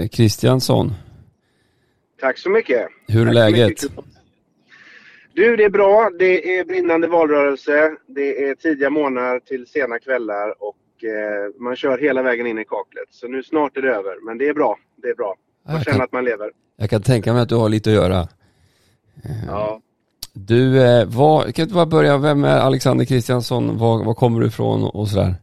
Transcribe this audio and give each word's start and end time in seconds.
eh, 0.00 0.08
Kristiansson. 0.08 0.92
Tack 2.20 2.38
så 2.38 2.50
mycket. 2.50 2.88
Hur 3.08 3.20
är 3.20 3.24
Tack 3.26 3.34
läget? 3.34 3.80
Du, 5.32 5.56
det 5.56 5.64
är 5.64 5.70
bra. 5.70 6.10
Det 6.18 6.58
är 6.58 6.64
brinnande 6.64 7.06
valrörelse. 7.08 7.96
Det 8.06 8.44
är 8.44 8.54
tidiga 8.54 8.90
morgnar 8.90 9.40
till 9.40 9.66
sena 9.66 9.98
kvällar 9.98 10.54
och 10.62 11.04
eh, 11.04 11.60
man 11.60 11.76
kör 11.76 11.98
hela 11.98 12.22
vägen 12.22 12.46
in 12.46 12.58
i 12.58 12.64
kaklet. 12.64 13.08
Så 13.10 13.28
nu 13.28 13.42
snart 13.42 13.76
är 13.76 13.82
det 13.82 13.90
över. 13.94 14.26
Men 14.26 14.38
det 14.38 14.48
är 14.48 14.54
bra. 14.54 14.78
Det 15.02 15.08
är 15.08 15.14
bra. 15.14 15.34
Man 15.66 15.74
Jag 15.74 15.84
känner 15.84 15.96
kan, 15.98 16.04
att 16.04 16.12
man 16.12 16.24
lever. 16.24 16.50
jag 16.76 16.90
kan 16.90 17.02
tänka 17.02 17.32
mig 17.32 17.42
att 17.42 17.48
du 17.48 17.54
har 17.54 17.68
lite 17.68 17.90
att 17.90 17.96
göra. 17.96 18.28
Ja. 19.48 19.80
Du, 20.32 20.82
eh, 20.82 21.06
vad, 21.06 21.42
kan 21.44 21.52
du 21.54 21.62
inte 21.62 21.74
bara 21.74 21.86
börja, 21.86 22.18
vem 22.18 22.44
är 22.44 22.58
Alexander 22.58 23.04
Kristiansson? 23.04 23.78
Var, 23.78 24.04
var 24.04 24.14
kommer 24.14 24.40
du 24.40 24.46
ifrån 24.46 24.84
och 24.84 25.08
sådär? 25.08 25.34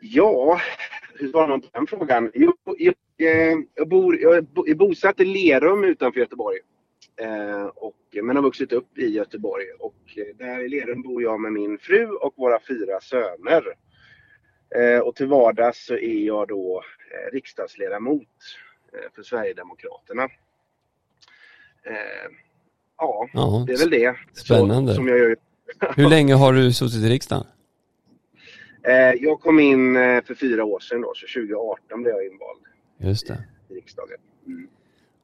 Ja, 0.00 0.60
hur 1.14 1.28
svarar 1.28 1.48
man 1.48 1.60
på 1.60 1.66
den 1.72 1.86
frågan? 1.86 2.30
Jo, 2.34 2.52
jag, 2.78 2.94
eh, 3.18 3.56
jag, 3.74 3.88
bor, 3.88 4.20
jag 4.20 4.36
är 4.36 4.40
bo- 4.40 4.66
är 4.66 4.74
bosatt 4.74 5.20
i 5.20 5.24
Lerum 5.24 5.84
utanför 5.84 6.20
Göteborg. 6.20 6.58
Eh, 7.20 7.64
och, 7.66 7.96
men 8.22 8.36
har 8.36 8.42
vuxit 8.42 8.72
upp 8.72 8.98
i 8.98 9.06
Göteborg. 9.08 9.64
Och 9.78 9.94
eh, 10.16 10.36
där 10.46 10.64
i 10.64 10.68
Lerum 10.68 11.02
bor 11.02 11.22
jag 11.22 11.40
med 11.40 11.52
min 11.52 11.78
fru 11.78 12.06
och 12.08 12.34
våra 12.36 12.60
fyra 12.68 13.00
söner. 13.00 13.64
Eh, 14.76 14.98
och 14.98 15.14
till 15.16 15.26
vardags 15.26 15.86
så 15.86 15.94
är 15.96 16.26
jag 16.26 16.48
då 16.48 16.82
eh, 17.12 17.32
riksdagsledamot 17.32 18.28
för 19.14 19.22
Sverigedemokraterna. 19.22 20.28
Ja, 22.98 23.28
Ja, 23.32 23.64
det 23.66 23.72
är 23.72 23.78
väl 23.78 23.90
det. 23.90 24.16
Spännande. 24.32 24.92
Så, 24.92 24.96
som 24.96 25.08
jag 25.08 25.18
gör. 25.18 25.36
Hur 25.96 26.08
länge 26.08 26.34
har 26.34 26.52
du 26.52 26.72
suttit 26.72 27.04
i 27.04 27.08
riksdagen? 27.08 27.44
Jag 29.20 29.40
kom 29.40 29.60
in 29.60 29.94
för 29.94 30.34
fyra 30.34 30.64
år 30.64 30.80
sedan 30.80 31.00
då, 31.00 31.12
så 31.14 31.26
2018 31.40 32.02
blev 32.02 32.14
jag 32.14 32.24
invald 32.26 32.60
Just 32.98 33.26
det. 33.26 33.38
i 33.68 33.74
riksdagen. 33.74 34.16
Mm. 34.46 34.68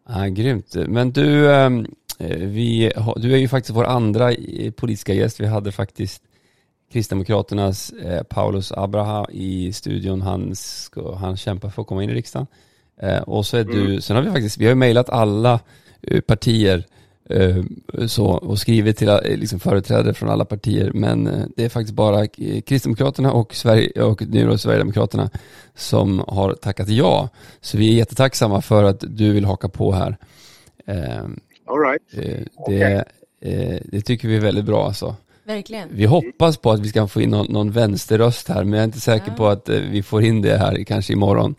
Ja, 0.08 0.26
grymt. 0.26 0.74
Men 0.74 1.12
du, 1.12 1.54
ehm, 1.54 1.86
eh, 2.18 2.36
vi, 2.36 2.92
du 3.16 3.32
är 3.32 3.36
ju 3.36 3.48
faktiskt 3.48 3.76
vår 3.76 3.84
andra 3.84 4.32
eh, 4.32 4.70
politiska 4.72 5.14
gäst. 5.14 5.40
Vi 5.40 5.46
hade 5.46 5.72
faktiskt 5.72 6.22
Kristdemokraternas 6.92 7.92
eh, 7.92 8.22
Paulus 8.22 8.72
Abraha 8.72 9.26
i 9.30 9.72
studion. 9.72 10.22
Han, 10.22 10.56
ska, 10.56 11.14
han 11.14 11.36
kämpar 11.36 11.70
för 11.70 11.82
att 11.82 11.88
komma 11.88 12.02
in 12.04 12.10
i 12.10 12.14
riksdagen. 12.14 12.46
Och 13.26 13.46
så 13.46 13.56
är 13.56 13.64
du, 13.64 14.00
sen 14.00 14.16
har 14.16 14.22
vi 14.22 14.30
faktiskt, 14.30 14.58
vi 14.58 14.64
har 14.64 14.70
ju 14.70 14.74
mejlat 14.74 15.10
alla 15.10 15.60
partier 16.26 16.86
så, 18.06 18.26
och 18.26 18.58
skrivit 18.58 18.96
till 18.96 19.08
eh, 19.08 19.18
liksom 19.24 19.60
företrädare 19.60 20.14
från 20.14 20.28
alla 20.30 20.44
partier. 20.44 20.90
Men 20.94 21.26
eh, 21.26 21.44
det 21.56 21.64
är 21.64 21.68
faktiskt 21.68 21.94
bara 21.94 22.20
eh, 22.24 22.60
Kristdemokraterna 22.60 23.32
och, 23.32 23.54
Sverige, 23.54 24.02
och 24.02 24.22
nu 24.28 24.46
då 24.46 24.58
Sverigedemokraterna 24.58 25.30
som 25.74 26.24
har 26.28 26.54
tackat 26.54 26.88
ja. 26.88 27.28
Så 27.60 27.78
vi 27.78 27.92
är 27.92 27.94
jättetacksamma 27.96 28.62
för 28.62 28.84
att 28.84 29.04
du 29.08 29.32
vill 29.32 29.44
haka 29.44 29.68
på 29.68 29.92
här. 29.92 30.16
Eh, 30.86 31.24
All 31.66 31.78
right. 31.80 32.02
eh, 32.12 32.46
det, 32.68 33.04
eh, 33.40 33.80
det 33.84 34.00
tycker 34.00 34.28
vi 34.28 34.36
är 34.36 34.40
väldigt 34.40 34.64
bra 34.64 34.86
alltså. 34.86 35.16
Verkligen. 35.44 35.88
Vi 35.92 36.04
hoppas 36.04 36.56
på 36.56 36.70
att 36.70 36.80
vi 36.80 36.88
ska 36.88 37.06
få 37.08 37.20
in 37.20 37.30
någon, 37.30 37.46
någon 37.52 37.70
vänsterröst 37.70 38.48
här, 38.48 38.64
men 38.64 38.72
jag 38.72 38.80
är 38.80 38.84
inte 38.84 39.00
säker 39.00 39.26
Ja. 39.28 39.34
på 39.34 39.46
att 39.46 39.68
eh, 39.68 39.80
vi 39.80 40.02
får 40.02 40.22
in 40.22 40.42
det 40.42 40.56
här 40.56 40.84
kanske 40.84 41.12
imorgon. 41.12 41.54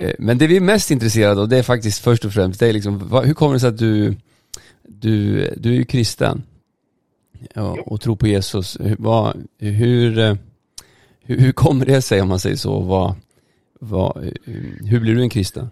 Eh, 0.00 0.12
men 0.18 0.38
det 0.38 0.46
vi 0.46 0.56
är 0.56 0.60
mest 0.60 0.90
intresserade 0.90 1.40
av, 1.40 1.48
det 1.48 1.58
är 1.58 1.62
faktiskt 1.62 2.04
först 2.04 2.24
och 2.24 2.32
främst, 2.32 2.60
det 2.60 2.68
är 2.68 2.72
liksom, 2.72 3.22
hur 3.24 3.34
kommer 3.34 3.54
det 3.54 3.60
sig 3.60 3.68
att 3.68 3.78
du, 3.78 4.16
du, 4.82 5.44
du 5.56 5.70
är 5.70 5.76
ju 5.76 5.84
kristen 5.84 6.42
ja, 7.54 7.78
och 7.86 8.00
tror 8.00 8.16
på 8.16 8.26
Jesus. 8.26 8.78
Hur, 9.58 10.18
eh, 10.18 10.34
hur, 11.24 11.38
hur 11.38 11.52
kommer 11.52 11.86
det 11.86 12.02
sig 12.02 12.22
om 12.22 12.28
man 12.28 12.38
säger 12.38 12.56
så? 12.56 12.80
Vad, 12.80 13.14
vad, 13.80 14.16
eh, 14.16 14.32
hur 14.90 15.00
blir 15.00 15.14
du 15.14 15.22
en 15.22 15.30
kristen? 15.30 15.70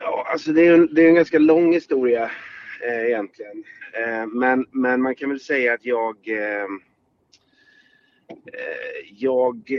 Ja, 0.00 0.26
alltså 0.32 0.52
det 0.52 0.66
är, 0.66 0.74
en, 0.74 0.94
det 0.94 1.02
är 1.02 1.08
en 1.08 1.14
ganska 1.14 1.38
lång 1.38 1.72
historia 1.72 2.30
eh, 2.88 3.06
egentligen. 3.06 3.64
Eh, 3.92 4.26
men, 4.26 4.66
men 4.70 5.02
man 5.02 5.14
kan 5.14 5.30
väl 5.30 5.40
säga 5.40 5.74
att 5.74 5.84
jag... 5.84 6.16
Eh, 6.26 6.68
jag 9.16 9.70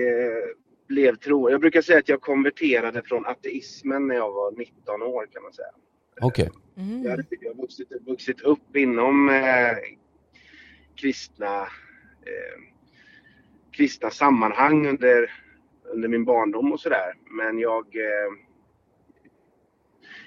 blev 0.88 1.16
tro... 1.16 1.50
Jag 1.50 1.62
brukar 1.62 1.82
säga 1.82 2.00
att 2.00 2.10
jag 2.10 2.22
konverterade 2.22 3.02
från 3.02 3.26
ateismen 3.26 4.08
när 4.08 4.16
jag 4.16 4.32
var 4.32 4.52
19 4.52 5.02
år 5.02 5.28
kan 5.32 5.44
man 5.44 5.54
säga. 5.54 5.68
Okej, 6.22 6.50
Jag 6.76 6.84
Mm. 6.84 7.04
jag 7.04 7.12
har 7.50 7.62
vuxit, 7.62 7.88
vuxit 8.06 8.42
upp 8.42 8.76
inom 8.76 9.30
eh, 9.30 9.78
kristna, 10.96 11.62
eh, 12.22 12.62
kristna 13.72 14.10
sammanhang 14.10 14.88
under, 14.88 15.32
under 15.84 16.08
min 16.10 16.26
barndom 16.26 16.74
och 16.74 16.80
sådär. 16.80 17.14
Men 17.26 17.60
jag... 17.60 17.96
Eh, 17.96 18.32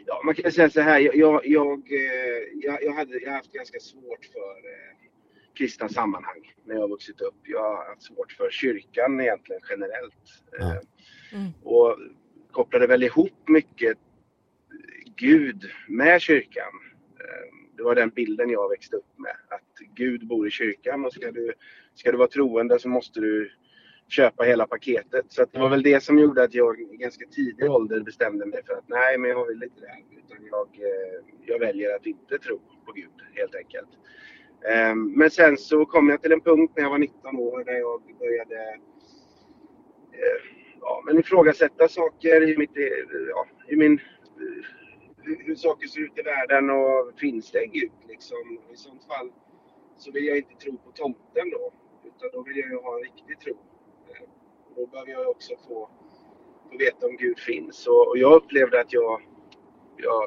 ja, 0.06 0.22
man 0.24 0.34
kan 0.34 0.52
säga 0.52 0.70
så 0.70 0.80
här. 0.80 0.98
Jag, 0.98 1.16
jag, 1.16 1.46
jag, 1.46 1.92
eh, 1.92 2.78
jag, 2.82 2.92
hade, 2.92 3.18
jag 3.18 3.32
haft 3.32 3.52
ganska 3.52 3.80
svårt 3.80 4.24
för 4.24 4.56
eh, 4.70 5.07
kristna 5.58 5.88
sammanhang 5.88 6.52
när 6.64 6.74
jag 6.74 6.80
har 6.82 6.88
vuxit 6.88 7.20
upp. 7.20 7.34
Jag 7.42 7.62
har 7.62 7.84
haft 7.88 8.02
svårt 8.02 8.32
för 8.32 8.50
kyrkan 8.50 9.20
egentligen 9.20 9.62
generellt. 9.70 10.14
Ja. 10.58 10.64
Eh, 10.74 10.80
Mm. 11.32 11.50
och 11.62 11.98
kopplade 12.50 12.86
väl 12.86 13.02
ihop 13.02 13.48
mycket 13.48 13.98
Gud 15.16 15.64
med 15.88 16.20
kyrkan. 16.20 16.72
Eh, 17.20 17.54
Det 17.76 17.82
var 17.82 17.94
den 17.94 18.08
bilden 18.10 18.50
jag 18.50 18.68
växte 18.68 18.96
upp 18.96 19.18
med. 19.18 19.36
Att 19.48 19.78
Gud 19.94 20.26
bor 20.26 20.46
i 20.48 20.50
kyrkan 20.50 21.04
och 21.04 21.12
ska 21.12 21.30
du, 21.32 21.52
ska 21.94 22.12
du 22.12 22.18
vara 22.18 22.28
troende 22.28 22.78
så 22.78 22.88
måste 22.88 23.20
du 23.20 23.50
köpa 24.08 24.42
hela 24.44 24.66
paketet. 24.66 25.24
Så 25.28 25.42
att 25.42 25.52
det 25.52 25.58
var 25.58 25.68
väl 25.68 25.82
det 25.82 26.00
som 26.02 26.18
gjorde 26.18 26.42
att 26.42 26.54
jag 26.54 26.80
i 26.80 26.96
ganska 26.96 27.26
tidig 27.26 27.70
ålder 27.70 28.00
bestämde 28.00 28.46
mig 28.46 28.62
för 28.66 28.72
att 28.74 28.88
nej, 28.88 29.18
men 29.18 29.30
jag 29.30 29.46
vill 29.46 29.62
inte 29.62 29.80
det. 29.80 29.96
Utan 30.26 30.46
jag, 30.46 30.68
eh, 30.74 31.24
jag 31.46 31.58
väljer 31.58 31.96
att 31.96 32.06
inte 32.06 32.38
tro 32.38 32.58
på 32.86 32.92
Gud 32.92 33.10
helt 33.34 33.54
enkelt. 33.54 33.88
Ehm, 34.64 35.12
men 35.12 35.30
sen 35.30 35.56
så 35.56 35.84
kom 35.84 36.08
jag 36.08 36.22
till 36.22 36.32
en 36.32 36.40
punkt 36.40 36.72
när 36.76 36.82
jag 36.82 36.90
var 36.90 36.98
19 36.98 37.36
år 37.36 37.64
där 37.64 37.72
jag 37.72 38.02
började 38.18 38.78
eh, 40.12 40.40
ja, 40.80 41.02
men 41.06 41.18
ifrågasätta 41.18 41.88
saker 41.88 42.48
i, 42.48 42.58
mitt, 42.58 42.76
eh, 42.76 42.84
ja, 43.28 43.46
i 43.68 43.76
min 43.76 43.92
eh, 43.92 44.64
hur, 45.22 45.54
saker 45.54 45.86
ser 45.86 46.00
ut 46.00 46.18
i 46.18 46.22
världen 46.22 46.70
och 46.70 47.18
finns 47.20 47.50
det 47.50 47.58
en 47.58 47.70
gud 47.70 47.92
liksom? 48.08 48.58
I 48.72 48.76
sånt 48.76 49.04
fall 49.04 49.32
så 49.96 50.12
vill 50.12 50.24
jag 50.24 50.36
inte 50.36 50.54
tro 50.54 50.78
på 50.78 50.90
tomten 50.90 51.50
då. 51.50 51.72
Utan 52.04 52.30
då 52.32 52.42
vill 52.42 52.56
jag 52.56 52.68
ju 52.68 52.76
ha 52.76 52.96
en 52.96 53.02
riktig 53.02 53.40
tro. 53.40 53.54
Ehm, 53.54 54.28
och 54.66 54.76
Då 54.76 54.86
behöver 54.86 55.12
jag 55.12 55.28
också 55.28 55.54
få, 55.56 55.90
få 56.70 56.78
veta 56.78 57.06
om 57.06 57.16
Gud 57.16 57.38
finns. 57.38 57.86
Och, 57.86 58.08
och 58.08 58.18
jag 58.18 58.32
upplevde 58.32 58.80
att 58.80 58.92
jag, 58.92 59.22
jag 59.96 60.24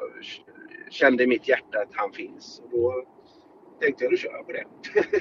kände 0.90 1.22
i 1.24 1.26
mitt 1.26 1.48
hjärta 1.48 1.78
att 1.78 1.94
han 1.94 2.12
finns. 2.12 2.62
Och 2.64 2.70
då 2.70 3.04
tänkte 3.82 4.04
jag, 4.04 4.12
då 4.12 4.16
kör 4.16 4.32
jag 4.38 4.46
på 4.48 4.52
det. 4.58 4.64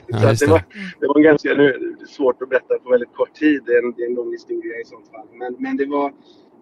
Ja, 0.07 0.35
så 0.35 0.45
det, 0.45 0.51
var, 0.51 0.63
det 0.99 1.07
var 1.07 1.17
en 1.17 1.23
ganska, 1.23 1.53
nu 1.53 1.97
svårt 2.07 2.41
att 2.41 2.49
berätta 2.49 2.79
på 2.83 2.89
väldigt 2.89 3.13
kort 3.13 3.33
tid. 3.33 3.59
Det 3.65 3.73
är 3.77 3.83
en, 3.83 3.93
det 3.95 4.01
är 4.03 4.09
en 4.11 4.17
lång 4.21 4.31
historia 4.31 4.75
i 4.81 4.85
sånt 4.85 5.07
fall. 5.13 5.27
Men, 5.41 5.51
men 5.59 5.77
det 5.77 5.85
var, 5.85 6.07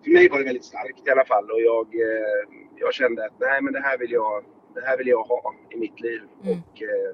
för 0.03 0.11
mig 0.11 0.29
var 0.29 0.38
det 0.39 0.45
väldigt 0.45 0.69
starkt 0.73 1.07
i 1.07 1.09
alla 1.11 1.25
fall. 1.25 1.45
Och 1.55 1.61
jag, 1.71 1.88
eh, 2.07 2.41
jag 2.83 2.93
kände 2.93 3.25
att 3.25 3.35
nej 3.39 3.61
men 3.61 3.73
det 3.73 3.83
här 3.88 3.97
vill 3.97 4.11
jag, 4.11 4.43
det 4.75 4.83
här 4.88 4.97
vill 4.97 5.07
jag 5.07 5.23
ha 5.23 5.53
i 5.73 5.77
mitt 5.77 5.99
liv. 6.01 6.21
Mm. 6.43 6.57
Och, 6.57 6.73
eh, 6.81 7.11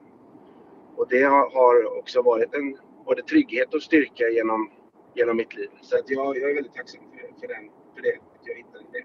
och 0.97 1.07
det 1.09 1.23
har, 1.23 1.45
har 1.59 1.97
också 1.99 2.21
varit 2.21 2.53
en 2.53 2.77
både 3.05 3.21
trygghet 3.21 3.73
och 3.73 3.81
styrka 3.81 4.25
genom, 4.37 4.69
genom 5.15 5.37
mitt 5.37 5.55
liv. 5.55 5.69
Så 5.81 5.97
att 5.99 6.09
jag, 6.09 6.37
jag 6.37 6.49
är 6.51 6.55
väldigt 6.55 6.73
tacksam 6.73 7.01
för, 7.11 7.39
för, 7.39 7.47
den, 7.53 7.63
för 7.95 8.01
det, 8.01 8.13
att 8.35 8.45
jag 8.49 8.55
hittade 8.55 8.85
det. 8.95 9.03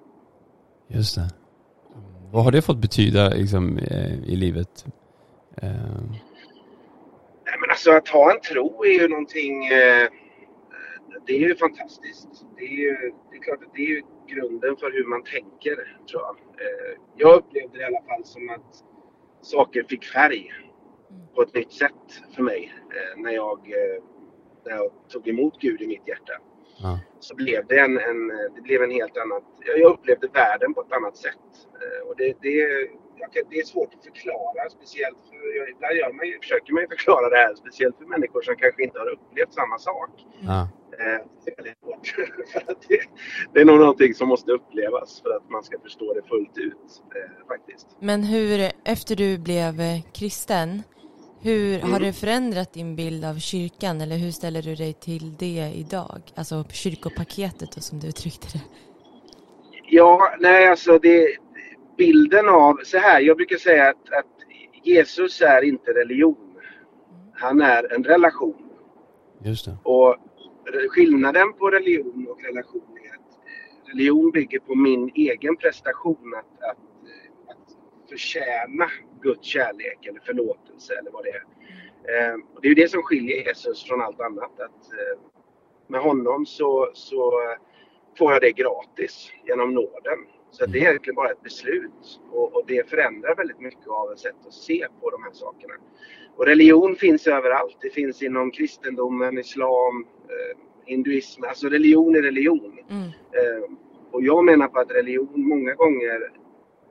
just 0.97 1.15
det. 1.17 1.29
Vad 2.33 2.45
har 2.45 2.53
det 2.53 2.63
fått 2.63 2.79
betyda 2.79 3.29
liksom, 3.29 3.79
eh, 3.79 4.25
i 4.33 4.37
livet? 4.37 4.85
Eh, 5.63 6.01
Nej, 7.45 7.59
men 7.61 7.71
alltså 7.71 7.91
att 7.91 8.09
ha 8.09 8.33
en 8.33 8.41
tro 8.41 8.85
är 8.85 9.01
ju 9.01 9.09
någonting... 9.09 9.67
Eh, 9.67 10.09
det 11.27 11.33
är 11.33 11.39
ju 11.39 11.57
fantastiskt. 11.57 12.29
Det 12.57 12.65
är 12.65 12.77
ju 12.77 13.13
det 13.31 13.37
är 13.37 13.43
klart 13.43 13.63
att 13.63 13.75
det 13.75 13.83
är 13.83 13.89
ju 13.89 14.03
grunden 14.27 14.77
för 14.77 14.93
hur 14.93 15.05
man 15.05 15.23
tänker, 15.23 15.75
tror 16.11 16.23
jag. 16.23 16.37
Eh, 16.37 16.99
jag 17.17 17.35
upplevde 17.37 17.79
det 17.79 17.83
i 17.83 17.87
alla 17.87 18.03
fall 18.03 18.25
som 18.25 18.51
att 18.51 18.85
saker 19.41 19.85
fick 19.89 20.05
färg 20.05 20.51
på 21.35 21.43
ett 21.43 21.55
nytt 21.55 21.73
sätt 21.73 22.23
för 22.35 22.43
mig. 22.43 22.73
Eh, 22.91 23.23
när, 23.23 23.31
jag, 23.31 23.59
eh, 23.59 24.03
när 24.65 24.73
jag 24.77 24.91
tog 25.09 25.29
emot 25.29 25.61
Gud 25.61 25.83
i 25.83 25.87
mitt 25.87 26.09
hjärta. 26.09 26.33
ja. 26.83 27.01
Så 27.21 27.35
blev 27.35 27.67
det 27.67 27.79
en, 27.79 27.99
en, 27.99 28.29
det 28.29 28.61
blev 28.63 28.83
en 28.83 28.91
helt 28.91 29.17
annat... 29.17 29.45
Jag 29.77 29.93
upplevde 29.93 30.29
världen 30.29 30.75
på 30.75 30.81
ett 30.81 30.93
annat 30.93 31.17
sätt. 31.17 31.47
Eh, 31.75 32.09
och 32.09 32.15
det, 32.17 32.37
det, 32.43 32.89
kan, 33.33 33.43
det 33.51 33.59
är 33.63 33.65
svårt 33.75 33.95
att 33.95 34.05
förklara, 34.05 34.61
speciellt 34.79 35.19
för... 35.29 35.41
Jag, 35.59 35.65
ibland 35.75 35.95
gör 36.01 36.13
man, 36.13 36.41
försöker 36.45 36.73
man 36.73 36.83
ju 36.83 36.89
förklara 36.89 37.29
det 37.35 37.37
här, 37.45 37.55
speciellt 37.55 37.97
för 37.99 38.05
människor 38.05 38.43
som 38.43 38.57
kanske 38.57 38.83
inte 38.83 38.99
har 38.99 39.09
upplevt 39.17 39.53
samma 39.61 39.79
sak. 39.79 40.11
Ja. 40.51 40.61
Eh, 41.01 41.21
det 41.45 41.51
är 41.51 41.57
väldigt 41.57 41.79
svårt. 41.85 42.07
för 42.53 42.61
att 42.73 42.81
det, 42.89 43.01
det 43.53 43.61
är 43.61 43.65
nog 43.65 43.79
någonting 43.79 44.15
som 44.15 44.29
måste 44.29 44.51
upplevas 44.53 45.23
för 45.23 45.31
att 45.37 45.51
man 45.51 45.63
ska 45.63 45.79
förstå 45.81 46.15
det 46.15 46.23
fullt 46.29 46.59
ut, 46.59 47.03
eh, 47.17 47.47
faktiskt. 47.49 47.87
Men 48.01 48.23
hur, 48.23 48.71
efter 48.85 49.17
du 49.17 49.39
blev 49.39 49.81
eh, 49.81 50.01
kristen, 50.13 50.83
hur 51.43 51.81
har 51.81 51.89
Mm. 51.89 52.03
det 52.03 52.13
förändrat 52.13 52.73
din 52.73 52.97
bild 52.97 53.25
av 53.25 53.39
kyrkan 53.39 54.01
eller 54.01 54.17
hur 54.17 54.31
ställer 54.31 54.63
du 54.63 54.75
dig 54.75 54.93
till 54.93 55.37
det 55.39 55.73
idag? 55.75 56.23
Alltså 56.35 56.65
kyrkopaketet 56.73 57.73
då, 57.75 57.81
som 57.81 57.99
du 58.01 58.07
uttryckte 58.09 58.47
det. 58.53 58.61
Ja, 59.93 60.35
nej 60.41 60.69
alltså 60.69 60.99
det, 60.99 61.37
bilden 62.01 62.49
av, 62.49 62.81
så 62.85 62.99
här, 62.99 63.21
jag 63.21 63.37
brukar 63.37 63.57
säga 63.57 63.89
att, 63.89 64.13
att 64.13 64.37
Jesus 64.83 65.41
är 65.41 65.63
inte 65.63 65.91
religion. 65.91 66.61
Han 67.33 67.61
är 67.61 67.95
en 67.95 68.05
relation. 68.05 68.71
Just 69.45 69.65
det. 69.65 69.77
Och 69.83 70.17
skillnaden 70.89 71.53
på 71.53 71.71
religion 71.71 72.27
och 72.31 72.43
relation 72.43 72.99
är 73.05 73.15
att 73.15 73.33
eh, 73.35 73.89
religion 73.89 74.31
bygger 74.31 74.59
på 74.59 74.75
min 74.75 75.11
egen 75.15 75.57
prestation 75.57 76.35
att, 76.39 76.71
att, 76.71 76.79
att 77.51 77.67
förtjäna 78.09 78.87
Guds 79.23 79.47
kärlek 79.47 80.07
eller 80.07 80.21
förlåtelse 80.21 80.95
eller 80.99 81.11
vad 81.11 81.25
det 81.25 81.31
är. 81.31 81.45
Eh, 82.11 82.35
och 82.55 82.61
det 82.63 82.69
är 82.69 82.75
ju 82.75 82.83
det 82.83 82.91
som 82.91 83.03
skiljer 83.03 83.37
Jesus 83.47 83.85
från 83.85 84.03
allt 84.03 84.21
annat. 84.21 84.61
Att, 84.61 84.93
eh, 84.93 85.21
med 85.87 86.01
honom 86.01 86.47
så, 86.47 86.91
så 86.95 87.33
får 88.19 88.33
jag 88.33 88.41
det 88.43 88.53
gratis 88.53 89.31
genom 89.47 89.75
nåden. 89.75 90.19
Så 90.51 90.67
det 90.67 90.79
är 90.79 90.83
egentligen 90.83 91.15
bara 91.15 91.31
ett 91.31 91.43
beslut 91.43 92.21
och, 92.33 92.55
och, 92.55 92.65
det 92.67 92.89
förändrar 92.91 93.37
väldigt 93.37 93.61
mycket 93.61 93.89
av 93.89 94.13
ett 94.13 94.19
sätt 94.19 94.47
att 94.47 94.55
se 94.55 94.87
på 95.01 95.11
de 95.11 95.23
här 95.23 95.33
sakerna. 95.33 95.75
Och 96.37 96.47
religion 96.47 96.97
finns 96.97 97.27
överallt. 97.27 97.77
Det 97.81 97.91
finns 97.91 98.23
inom 98.23 98.51
kristendomen, 98.51 99.39
islam, 99.39 100.07
eh, 100.29 100.59
hinduism. 100.85 101.45
Alltså 101.45 101.69
religion 101.69 102.17
är 102.17 102.23
religion. 102.23 102.79
Mm. 102.91 103.03
Eh, 103.03 103.71
och 104.11 104.23
jag 104.23 104.45
menar 104.45 104.69
på 104.69 104.81
att 104.81 104.91
religion 104.91 105.49
många 105.49 105.75
gånger 105.75 106.31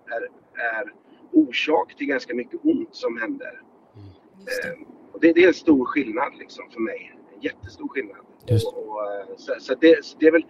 är, 0.06 0.22
är 0.54 0.94
orsak 1.32 1.96
till 1.96 2.08
ganska 2.08 2.36
mycket 2.36 2.60
ont 2.64 2.96
som 2.96 3.18
händer. 3.18 3.62
Mm. 3.96 4.10
Det. 4.46 4.68
Eh, 4.68 4.88
och 5.12 5.20
det, 5.22 5.34
det, 5.34 5.44
är 5.44 5.48
en 5.48 5.54
stor 5.54 5.86
skillnad 5.86 6.38
liksom 6.40 6.70
för 6.70 6.80
mig. 6.80 7.16
En 7.36 7.42
jättestor 7.42 7.88
skillnad. 7.88 8.26
Och, 8.66 8.88
och, 8.88 9.14
eh, 9.14 9.28
så, 9.38 9.56
så 9.60 9.76
det, 9.76 10.00
det, 10.20 10.28
är 10.28 10.32
väl 10.32 10.46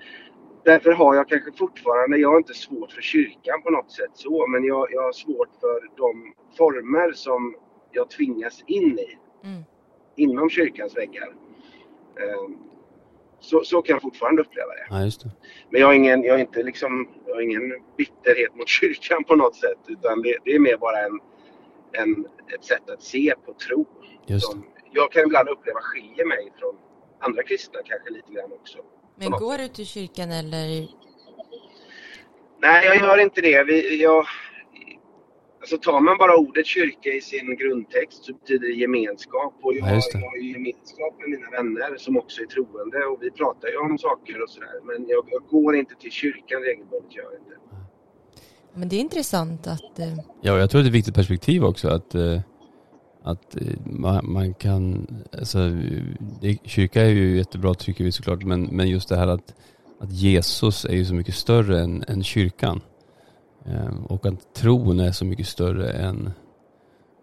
därför 0.64 0.92
har 0.92 1.16
jag 1.16 1.30
kanske 1.30 1.52
fortfarande, 1.52 2.18
jag 2.18 2.30
har 2.30 2.38
inte 2.38 2.54
svårt 2.54 2.92
för 2.92 3.02
kyrkan 3.02 3.62
på 3.64 3.70
något 3.70 3.92
sätt 3.92 4.12
så, 4.14 4.48
men 4.48 4.64
jag, 4.64 4.88
jag 4.92 5.02
har 5.02 5.12
svårt 5.12 5.50
för 5.60 5.90
de 5.98 6.34
former 6.58 7.12
som 7.12 7.56
jag 7.92 8.10
tvingas 8.10 8.64
in 8.68 9.00
i. 9.00 9.18
Mm. 9.44 9.64
Inom 10.16 10.50
kyrkans 10.50 10.98
väggar. 10.98 11.28
Um, 12.44 12.58
så, 13.40 13.64
så 13.64 13.82
kan 13.82 13.94
jag 13.94 14.02
fortfarande 14.02 14.42
uppleva 14.42 14.68
det. 14.68 14.88
Ja, 14.90 14.96
det. 14.96 15.32
Men 15.70 15.82
jag 15.82 15.88
har, 15.88 15.94
ingen, 15.94 16.24
jag, 16.24 16.34
har 16.34 16.40
inte 16.40 16.64
liksom, 16.64 17.10
jag 17.26 17.36
har 17.36 17.42
ingen 17.42 17.74
bitterhet 17.98 18.56
mot 18.56 18.68
kyrkan 18.80 19.24
på 19.24 19.36
något 19.36 19.56
sätt. 19.56 19.80
Utan 19.88 20.22
det, 20.22 20.38
det 20.46 20.52
är 20.52 20.60
mer 20.60 20.78
bara 20.78 21.00
en, 21.06 21.20
en, 21.92 22.28
ett 22.56 22.64
sätt 22.64 22.90
att 22.90 23.04
se 23.04 23.34
på 23.46 23.54
tro. 23.54 23.86
Som 24.40 24.64
jag 24.92 25.12
kan 25.12 25.24
ibland 25.24 25.50
uppleva 25.50 25.80
skiljer 25.82 26.26
mig 26.26 26.52
från 26.60 26.78
andra 27.20 27.44
kristna 27.44 27.80
kanske 27.86 28.10
lite 28.10 28.34
grann 28.34 28.52
också. 28.54 28.78
Men 29.20 29.32
går 29.32 29.58
du 29.58 29.68
till 29.68 29.86
kyrkan 29.86 30.32
eller? 30.32 30.88
Nej, 32.62 32.86
jag 32.86 32.98
gör 32.98 33.18
inte 33.18 33.42
det. 33.42 33.64
Vi, 33.64 34.02
jag, 34.02 34.26
alltså 35.60 35.78
tar 35.78 36.00
man 36.00 36.18
bara 36.18 36.36
ordet 36.38 36.66
kyrka 36.66 37.10
i 37.10 37.22
sin 37.22 37.56
grundtext 37.56 38.26
så 38.26 38.34
betyder 38.34 38.68
det 38.68 38.74
gemenskap. 38.74 39.54
Och 39.62 39.74
jag, 39.74 39.88
ja, 39.90 40.02
jag 40.14 40.30
har 40.30 40.38
ju 40.38 40.52
gemenskap 40.52 41.14
med 41.20 41.30
mina 41.30 41.50
vänner 41.50 41.98
som 41.98 42.18
också 42.18 42.42
är 42.42 42.46
troende 42.46 42.98
och 43.06 43.18
vi 43.24 43.32
pratar 43.32 43.68
ju 43.68 43.78
om 43.78 43.98
saker 43.98 44.44
och 44.44 44.50
sådär. 44.50 44.80
Men 44.84 45.06
jag, 45.08 45.26
jag, 45.32 45.44
går 45.50 45.76
inte 45.76 45.96
till 45.96 46.12
kyrkan 46.12 46.62
regelbundet, 46.62 47.16
gör 47.16 47.24
jag 47.24 47.34
inte. 47.34 47.56
Men 48.74 48.90
det 48.90 48.96
är 48.96 49.00
intressant 49.00 49.68
att... 49.68 50.00
Eh... 50.00 50.18
Ja, 50.42 50.60
jag 50.60 50.70
tror 50.70 50.82
det 50.82 50.86
är 50.86 50.90
ett 50.90 50.96
viktigt 50.96 51.16
perspektiv 51.16 51.66
också 51.66 51.88
att 51.88 52.16
eh 52.16 52.40
att 53.24 53.56
eh, 53.56 53.62
man, 53.84 54.32
man 54.32 54.54
kan, 54.54 55.08
alltså, 55.40 55.70
det, 56.42 56.58
kyrka 56.64 57.02
är 57.02 57.10
ju 57.10 57.38
jättebra 57.38 57.74
tycker 57.74 58.04
vi 58.04 58.12
såklart, 58.12 58.44
men, 58.44 58.64
men 58.64 58.90
just 58.90 59.10
det 59.10 59.16
här 59.16 59.28
att, 59.28 59.54
att 60.00 60.12
Jesus 60.12 60.86
är 60.86 60.94
ju 60.94 61.06
så 61.06 61.14
mycket 61.14 61.36
större 61.36 61.82
än, 61.82 62.04
än 62.08 62.24
kyrkan. 62.24 62.82
Ehm, 63.66 64.06
och 64.06 64.26
att 64.26 64.54
tron 64.54 65.00
är 65.00 65.12
så 65.12 65.26
mycket 65.26 65.48
större 65.48 65.92
än, 65.92 66.32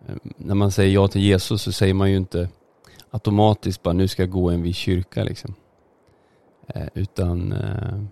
ehm, 0.09 0.19
när 0.37 0.55
man 0.55 0.73
säger 0.73 0.95
ja 0.95 1.09
till 1.09 1.23
Jesus 1.23 1.63
så 1.63 1.73
säger 1.73 1.95
man 1.95 2.11
ju 2.11 2.17
inte 2.17 2.49
automatiskt 3.11 3.83
bara 3.83 3.95
nu 3.95 4.09
ska 4.09 4.23
jag 4.23 4.31
gå 4.31 4.51
en 4.51 4.63
viss 4.63 4.77
kyrka 4.77 5.25
liksom. 5.25 5.55
Ehm, 6.75 6.89
utan 6.95 7.53
eh, 7.53 8.03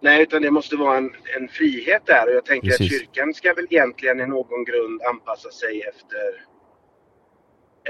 Nej, 0.00 0.22
utan 0.22 0.42
det 0.42 0.50
måste 0.50 0.76
vara 0.76 0.96
en, 0.96 1.10
en 1.40 1.48
frihet 1.48 2.02
där 2.06 2.28
och 2.28 2.34
jag 2.34 2.44
tänker 2.44 2.68
Precis. 2.68 2.86
att 2.86 3.00
kyrkan 3.00 3.34
ska 3.34 3.54
väl 3.54 3.66
egentligen 3.70 4.20
i 4.20 4.26
någon 4.26 4.64
grund 4.64 5.02
anpassa 5.02 5.50
sig 5.50 5.82
efter 5.82 6.53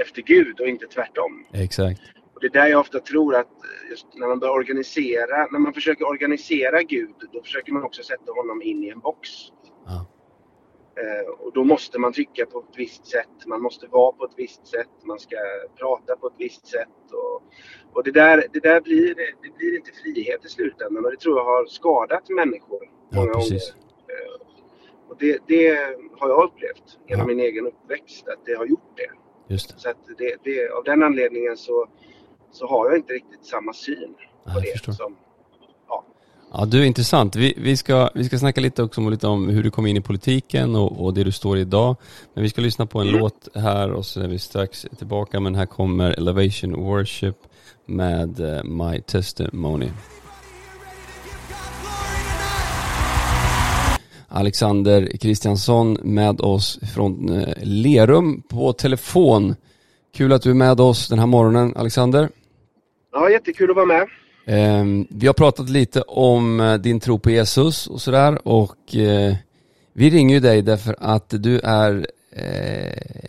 efter 0.01 0.21
Gud 0.21 0.59
och 0.59 0.67
inte 0.67 0.87
tvärtom. 0.87 1.45
Exakt. 1.53 2.01
Och 2.33 2.41
det 2.41 2.47
är 2.47 2.51
där 2.51 2.67
jag 2.67 2.79
ofta 2.79 2.99
tror 2.99 3.35
att 3.35 3.51
just 3.89 4.07
när 4.13 4.27
man 4.27 4.39
börjar 4.39 4.53
organisera, 4.53 5.47
när 5.51 5.59
man 5.59 5.73
försöker 5.73 6.07
organisera 6.07 6.83
Gud, 6.83 7.15
då 7.33 7.41
försöker 7.43 7.73
man 7.73 7.83
också 7.83 8.03
sätta 8.03 8.31
honom 8.31 8.61
in 8.61 8.83
i 8.83 8.89
en 8.89 8.99
box. 8.99 9.29
Ja. 9.85 10.05
Eh, 11.01 11.29
och 11.29 11.53
då 11.53 11.63
måste 11.63 11.99
man 11.99 12.13
tycka 12.13 12.45
på 12.45 12.59
ett 12.59 12.77
visst 12.77 13.07
sätt, 13.07 13.45
man 13.45 13.61
måste 13.61 13.87
vara 13.87 14.11
på 14.11 14.25
ett 14.25 14.33
visst 14.37 14.67
sätt, 14.67 14.89
man 15.03 15.19
ska 15.19 15.35
prata 15.79 16.15
på 16.15 16.27
ett 16.27 16.33
visst 16.37 16.67
sätt. 16.67 17.11
Och, 17.11 17.43
och 17.93 18.03
det, 18.03 18.11
där, 18.11 18.43
det 18.53 18.59
där 18.59 18.81
blir, 18.81 19.15
det 19.15 19.57
blir 19.57 19.75
inte 19.75 19.91
frihet 20.03 20.45
i 20.45 20.49
slutändan 20.49 21.05
och 21.05 21.11
det 21.11 21.17
tror 21.17 21.37
jag 21.37 21.45
har 21.45 21.65
skadat 21.65 22.29
människor 22.29 22.89
många 23.11 23.27
ja, 23.27 23.33
gånger. 23.33 23.55
Eh, 23.55 24.35
och 25.09 25.17
det, 25.19 25.39
det, 25.47 25.77
har 26.19 26.29
jag 26.29 26.43
upplevt 26.43 26.99
genom 27.07 27.29
ja. 27.29 27.35
min 27.35 27.39
egen 27.39 27.67
uppväxt, 27.67 28.27
att 28.27 28.45
det 28.45 28.53
har 28.53 28.65
gjort 28.65 28.97
det. 28.97 29.24
Just. 29.47 29.79
Så 29.79 29.93
det, 30.17 30.35
det, 30.43 30.69
av 30.77 30.83
den 30.83 31.03
anledningen 31.03 31.57
så, 31.57 31.87
så 32.51 32.67
har 32.67 32.89
jag 32.89 32.97
inte 32.97 33.13
riktigt 33.13 33.45
samma 33.45 33.73
syn 33.73 34.13
på 34.43 34.51
ja, 34.55 34.59
det. 34.59 34.93
Som, 34.93 35.15
ja. 35.87 36.03
ja, 36.51 36.65
du 36.65 36.81
är 36.81 36.85
intressant. 36.85 37.35
Vi, 37.35 37.53
vi, 37.57 37.77
ska, 37.77 38.09
vi 38.15 38.23
ska 38.23 38.39
snacka 38.39 38.61
lite 38.61 38.83
också 38.83 39.01
om, 39.01 39.09
lite 39.09 39.27
om 39.27 39.49
hur 39.49 39.63
du 39.63 39.71
kom 39.71 39.87
in 39.87 39.97
i 39.97 40.01
politiken 40.01 40.75
och, 40.75 41.05
och 41.05 41.13
det 41.13 41.23
du 41.23 41.31
står 41.31 41.57
i 41.57 41.61
idag. 41.61 41.95
Men 42.33 42.43
vi 42.43 42.49
ska 42.49 42.61
lyssna 42.61 42.85
på 42.85 42.99
en 42.99 43.07
mm. 43.07 43.19
låt 43.19 43.47
här 43.55 43.91
och 43.91 44.05
så 44.05 44.21
är 44.21 44.27
vi 44.27 44.39
strax 44.39 44.85
tillbaka. 44.97 45.39
Men 45.39 45.55
här 45.55 45.65
kommer 45.65 46.11
Elevation 46.11 46.73
Worship 46.73 47.35
med 47.85 48.39
uh, 48.39 48.63
My 48.63 49.01
Testimony. 49.01 49.89
Alexander 54.35 55.17
Kristiansson 55.17 55.97
med 56.03 56.41
oss 56.41 56.79
från 56.93 57.29
eh, 57.29 57.53
Lerum 57.61 58.41
på 58.41 58.73
telefon. 58.73 59.55
Kul 60.13 60.33
att 60.33 60.41
du 60.41 60.49
är 60.49 60.53
med 60.53 60.79
oss 60.79 61.07
den 61.07 61.19
här 61.19 61.25
morgonen 61.25 61.73
Alexander. 61.75 62.29
Ja, 63.13 63.29
jättekul 63.29 63.69
att 63.69 63.75
vara 63.75 63.85
med. 63.85 64.07
Ehm, 64.45 65.07
vi 65.09 65.27
har 65.27 65.33
pratat 65.33 65.69
lite 65.69 66.01
om 66.01 66.59
eh, 66.59 66.73
din 66.73 66.99
tro 66.99 67.19
på 67.19 67.29
Jesus 67.29 67.87
och 67.87 68.01
sådär 68.01 68.47
och 68.47 68.95
eh, 68.95 69.35
vi 69.93 70.09
ringer 70.09 70.35
ju 70.35 70.41
dig 70.41 70.61
därför 70.61 70.95
att 70.99 71.29
du 71.29 71.59
är 71.59 72.07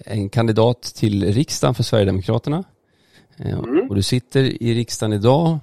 en 0.05 0.29
kandidat 0.29 0.83
till 0.83 1.35
riksdagen 1.35 1.75
för 1.75 1.83
Sverigedemokraterna. 1.83 2.65
Mm. 3.39 3.89
Och 3.89 3.95
du 3.95 4.03
sitter 4.03 4.63
i 4.63 4.75
riksdagen 4.75 5.13
idag. 5.13 5.59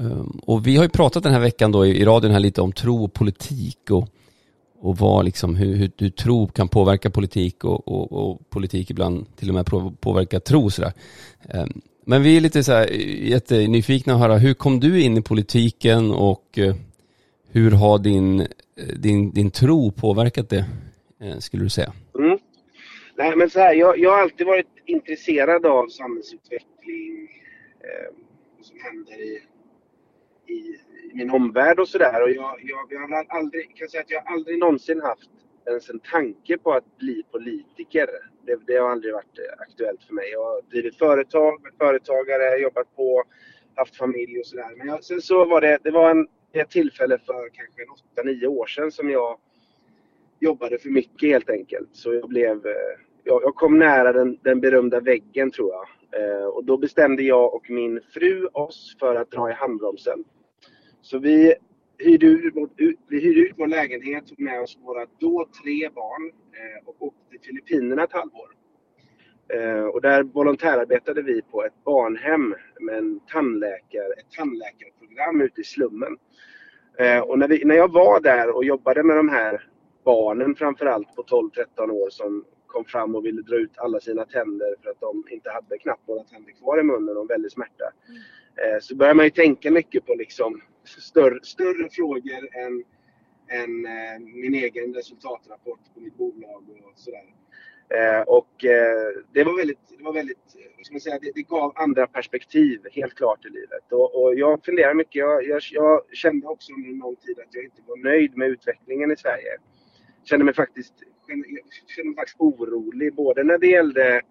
Ehm, 0.00 0.40
och 0.42 0.66
vi 0.66 0.76
har 0.76 0.84
ju 0.84 0.90
pratat 0.90 1.22
den 1.22 1.32
här 1.32 1.40
veckan 1.40 1.72
då 1.72 1.86
i 1.86 2.04
radion 2.04 2.30
här 2.30 2.40
lite 2.40 2.62
om 2.62 2.72
tro 2.72 3.04
och 3.04 3.12
politik 3.12 3.90
och 3.90 4.08
och 4.84 4.96
vad 4.96 5.24
liksom, 5.24 5.56
hur, 5.56 5.74
hur, 5.74 5.90
hur 5.98 6.10
tro 6.10 6.46
kan 6.46 6.68
påverka 6.68 7.10
politik 7.10 7.64
och, 7.64 7.88
och, 7.88 8.12
och, 8.12 8.50
politik 8.50 8.90
ibland 8.90 9.36
till 9.36 9.48
och 9.48 9.54
med 9.54 9.66
påverka 10.00 10.40
tro 10.40 10.70
sådär. 10.70 10.92
Ehm, 11.48 11.68
men 12.06 12.22
vi 12.22 12.36
är 12.36 12.40
lite 12.40 12.62
så 12.62 12.72
här 12.72 12.92
eh, 12.92 13.28
jättenyfikna 13.30 14.14
att 14.14 14.20
höra, 14.20 14.36
hur 14.36 14.54
kom 14.54 14.80
du 14.80 15.02
in 15.02 15.16
i 15.16 15.22
politiken 15.22 16.10
och 16.10 16.58
eh, 16.58 16.74
hur 17.52 17.70
har 17.70 17.98
din, 17.98 18.40
eh, 18.40 18.46
din, 18.96 19.32
din 19.32 19.50
tro 19.50 19.92
påverkat 19.92 20.48
det, 20.48 20.64
skulle 21.38 21.62
du 21.62 21.68
säga? 21.68 21.92
Mm. 22.18 22.38
Nej 23.16 23.36
men 23.36 23.50
så 23.50 23.58
här, 23.58 23.74
jag, 23.74 23.98
jag 23.98 24.10
har 24.10 24.22
alltid 24.22 24.46
varit 24.46 24.66
intresserad 24.86 25.66
av 25.66 25.88
samhällsutveckling, 25.88 27.28
eh, 27.80 28.14
som 28.62 28.76
händer 28.84 29.22
i, 29.22 29.40
i 30.46 30.80
min 31.14 31.30
omvärld 31.30 31.78
och 31.78 31.88
sådär. 31.88 32.22
Och 32.22 32.30
jag, 32.30 32.60
jag, 32.62 32.86
jag 32.90 33.00
har 33.00 33.26
aldrig, 33.28 33.76
kan 33.76 33.88
säga 33.88 34.02
att 34.02 34.10
jag 34.10 34.22
aldrig 34.26 34.58
någonsin 34.58 35.00
haft 35.00 35.30
ens 35.66 35.90
en 35.90 36.00
tanke 36.00 36.58
på 36.58 36.72
att 36.72 36.98
bli 36.98 37.22
politiker. 37.32 38.08
Det, 38.46 38.58
det, 38.66 38.76
har 38.76 38.90
aldrig 38.90 39.14
varit 39.14 39.38
eh, 39.38 39.62
aktuellt 39.62 40.04
för 40.04 40.14
mig. 40.14 40.30
Jag 40.32 40.44
har 40.44 40.62
drivit 40.62 40.98
företag, 40.98 41.62
med 41.62 41.72
företagare, 41.78 42.58
jobbat 42.58 42.96
på, 42.96 43.24
haft 43.74 43.96
familj 43.96 44.38
och 44.38 44.46
sådär. 44.46 44.76
Men 44.76 44.86
jag, 44.86 45.04
sen 45.04 45.20
så 45.20 45.44
var 45.44 45.60
det, 45.60 45.78
det 45.82 45.90
var 45.90 46.10
en, 46.10 46.28
ett 46.52 46.70
tillfälle 46.70 47.18
för 47.18 47.48
kanske 47.52 47.82
8-9 48.22 48.46
år 48.46 48.66
sedan 48.66 48.92
som 48.92 49.10
jag 49.10 49.38
jobbade 50.40 50.78
för 50.78 50.88
mycket 50.88 51.28
helt 51.28 51.50
enkelt. 51.50 51.88
Så 51.92 52.14
jag 52.14 52.28
blev, 52.28 52.66
eh, 52.66 52.72
jag, 53.24 53.42
jag 53.42 53.54
kom 53.54 53.78
nära 53.78 54.12
den, 54.12 54.38
den 54.42 54.60
berömda 54.60 55.00
väggen 55.00 55.50
tror 55.50 55.72
jag. 55.72 55.86
Eh, 56.20 56.46
och 56.46 56.64
då 56.64 56.76
bestämde 56.76 57.22
jag 57.22 57.54
och 57.54 57.70
min 57.70 58.00
fru 58.14 58.46
oss 58.46 58.96
för 59.00 59.14
att 59.14 59.30
dra 59.30 59.50
i 59.50 59.52
handbromsen. 59.52 60.24
Så 61.04 61.18
vi 61.18 61.54
hyrde 61.98 62.26
ut, 62.26 62.54
vi 63.08 63.20
hyrde 63.20 63.40
ut 63.40 63.54
vår 63.56 63.66
lägenhet, 63.66 64.26
tog 64.26 64.40
med 64.40 64.60
oss 64.60 64.78
våra 64.82 65.06
då 65.18 65.48
tre 65.62 65.90
barn 65.94 66.32
eh, 66.52 66.88
och 66.88 67.02
åkte 67.02 67.30
till 67.30 67.40
Filippinerna 67.42 68.04
ett 68.04 68.12
halvår. 68.12 68.50
Eh, 69.48 69.84
och 69.84 70.00
där 70.00 70.22
volontärarbetade 70.22 71.22
vi 71.22 71.42
på 71.42 71.64
ett 71.64 71.84
barnhem 71.84 72.54
med 72.80 72.98
en 72.98 73.20
tandläkare, 73.20 74.12
ett 74.18 74.30
tandläkarprogram 74.36 75.40
ute 75.40 75.60
i 75.60 75.64
slummen. 75.64 76.16
Eh, 76.98 77.20
och 77.20 77.38
när, 77.38 77.48
vi, 77.48 77.64
när 77.64 77.74
jag 77.74 77.92
var 77.92 78.20
där 78.20 78.56
och 78.56 78.64
jobbade 78.64 79.02
med 79.02 79.16
de 79.16 79.28
här 79.28 79.68
barnen 80.04 80.54
framförallt 80.54 81.16
på 81.16 81.22
12-13 81.22 81.90
år 81.90 82.10
som 82.10 82.44
kom 82.66 82.84
fram 82.84 83.14
och 83.14 83.26
ville 83.26 83.42
dra 83.42 83.56
ut 83.56 83.78
alla 83.78 84.00
sina 84.00 84.24
tänder 84.24 84.74
för 84.82 84.90
att 84.90 85.00
de 85.00 85.24
inte 85.30 85.50
hade 85.50 85.78
knappt 85.78 86.08
några 86.08 86.24
tänder 86.24 86.52
kvar 86.52 86.80
i 86.80 86.82
munnen 86.82 87.16
och 87.16 87.22
en 87.22 87.28
väldig 87.28 87.52
smärta. 87.52 87.84
Eh, 88.56 88.80
så 88.80 88.96
börjar 88.96 89.14
man 89.14 89.24
ju 89.24 89.30
tänka 89.30 89.70
mycket 89.70 90.06
på 90.06 90.14
liksom 90.14 90.60
större, 90.84 91.38
större 91.42 91.88
frågor 91.90 92.48
än, 92.56 92.84
än 93.48 93.86
eh, 93.86 94.20
min 94.20 94.54
egen 94.54 94.94
resultatrapport 94.94 95.80
på 95.94 96.00
mitt 96.00 96.16
bolag 96.16 96.64
och 96.84 96.98
sådär. 96.98 97.34
Eh, 97.88 98.20
och 98.20 98.64
eh, 98.64 99.22
det 99.32 99.44
var 99.44 99.56
väldigt, 99.56 99.78
det 99.98 100.04
var 100.04 100.12
väldigt, 100.12 100.56
vad 100.76 100.86
ska 100.86 100.94
man 100.94 101.00
säga, 101.00 101.18
det, 101.22 101.32
det 101.34 101.42
gav 101.42 101.72
andra 101.76 102.06
perspektiv 102.06 102.80
helt 102.92 103.14
klart 103.14 103.46
i 103.46 103.48
livet. 103.48 103.92
Och, 103.92 104.22
och 104.22 104.34
jag 104.34 104.64
funderar 104.64 104.94
mycket, 104.94 105.14
jag, 105.14 105.44
jag, 105.44 105.62
jag, 105.70 106.02
kände 106.12 106.46
också 106.46 106.72
under 106.72 106.88
någon 106.88 106.98
lång 106.98 107.16
tid 107.16 107.38
att 107.38 107.54
jag 107.54 107.64
inte 107.64 107.82
var 107.86 107.96
nöjd 107.96 108.36
med 108.36 108.48
utvecklingen 108.48 109.12
i 109.12 109.16
Sverige. 109.16 109.56
Kände 110.24 110.44
mig 110.44 110.54
faktiskt, 110.54 110.94
kände, 111.28 111.48
kände 111.96 112.08
mig 112.08 112.16
faktiskt 112.16 112.40
orolig 112.40 113.14
både 113.14 113.44
när 113.44 113.58
det 113.58 113.66
gällde 113.66 114.22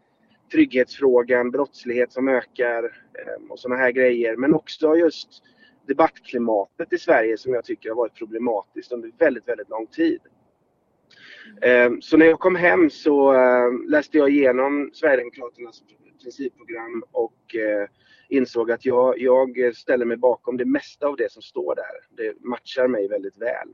trygghetsfrågan, 0.51 1.51
brottslighet 1.51 2.11
som 2.11 2.27
ökar 2.27 2.83
eh, 2.83 3.49
och 3.49 3.59
sådana 3.59 3.81
här 3.81 3.91
grejer. 3.91 4.35
Men 4.35 4.53
också 4.53 4.95
just 4.95 5.43
debattklimatet 5.87 6.93
i 6.93 6.97
Sverige 6.97 7.37
som 7.37 7.53
jag 7.53 7.65
tycker 7.65 7.89
har 7.89 7.95
varit 7.95 8.15
problematiskt 8.15 8.91
under 8.91 9.11
väldigt, 9.17 9.47
väldigt 9.47 9.69
lång 9.69 9.87
tid. 9.87 10.19
Eh, 11.61 11.91
så 12.01 12.17
när 12.17 12.25
jag 12.25 12.39
kom 12.39 12.55
hem 12.55 12.89
så 12.89 13.33
eh, 13.33 13.71
läste 13.87 14.17
jag 14.17 14.29
igenom 14.29 14.89
Sverigedemokraternas 14.93 15.83
principprogram 16.21 17.03
och 17.11 17.55
eh, 17.55 17.87
insåg 18.29 18.71
att 18.71 18.85
jag, 18.85 19.19
jag 19.19 19.75
ställer 19.75 20.05
mig 20.05 20.17
bakom 20.17 20.57
det 20.57 20.65
mesta 20.65 21.07
av 21.07 21.15
det 21.15 21.31
som 21.31 21.41
står 21.41 21.75
där. 21.75 22.23
Det 22.23 22.45
matchar 22.45 22.87
mig 22.87 23.07
väldigt 23.07 23.37
väl. 23.37 23.67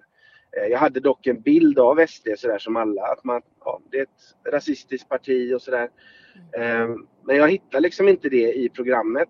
Jag 0.70 0.80
hade 0.80 1.00
dock 1.00 1.28
en 1.28 1.42
bild 1.42 1.80
av 1.80 2.06
SD 2.08 2.28
sådär 2.38 2.58
som 2.58 2.76
alla, 2.76 3.02
att 3.02 3.24
man, 3.24 3.42
ja, 3.66 3.82
det 3.92 3.98
är 3.98 4.04
ett 4.04 4.54
rasistiskt 4.54 5.10
parti 5.10 5.54
och 5.54 5.62
sådär. 5.62 5.90
Men 7.26 7.36
jag 7.36 7.50
hittade 7.50 7.80
liksom 7.82 8.08
inte 8.08 8.30
det 8.30 8.54
i 8.54 8.70
programmet. 8.70 9.30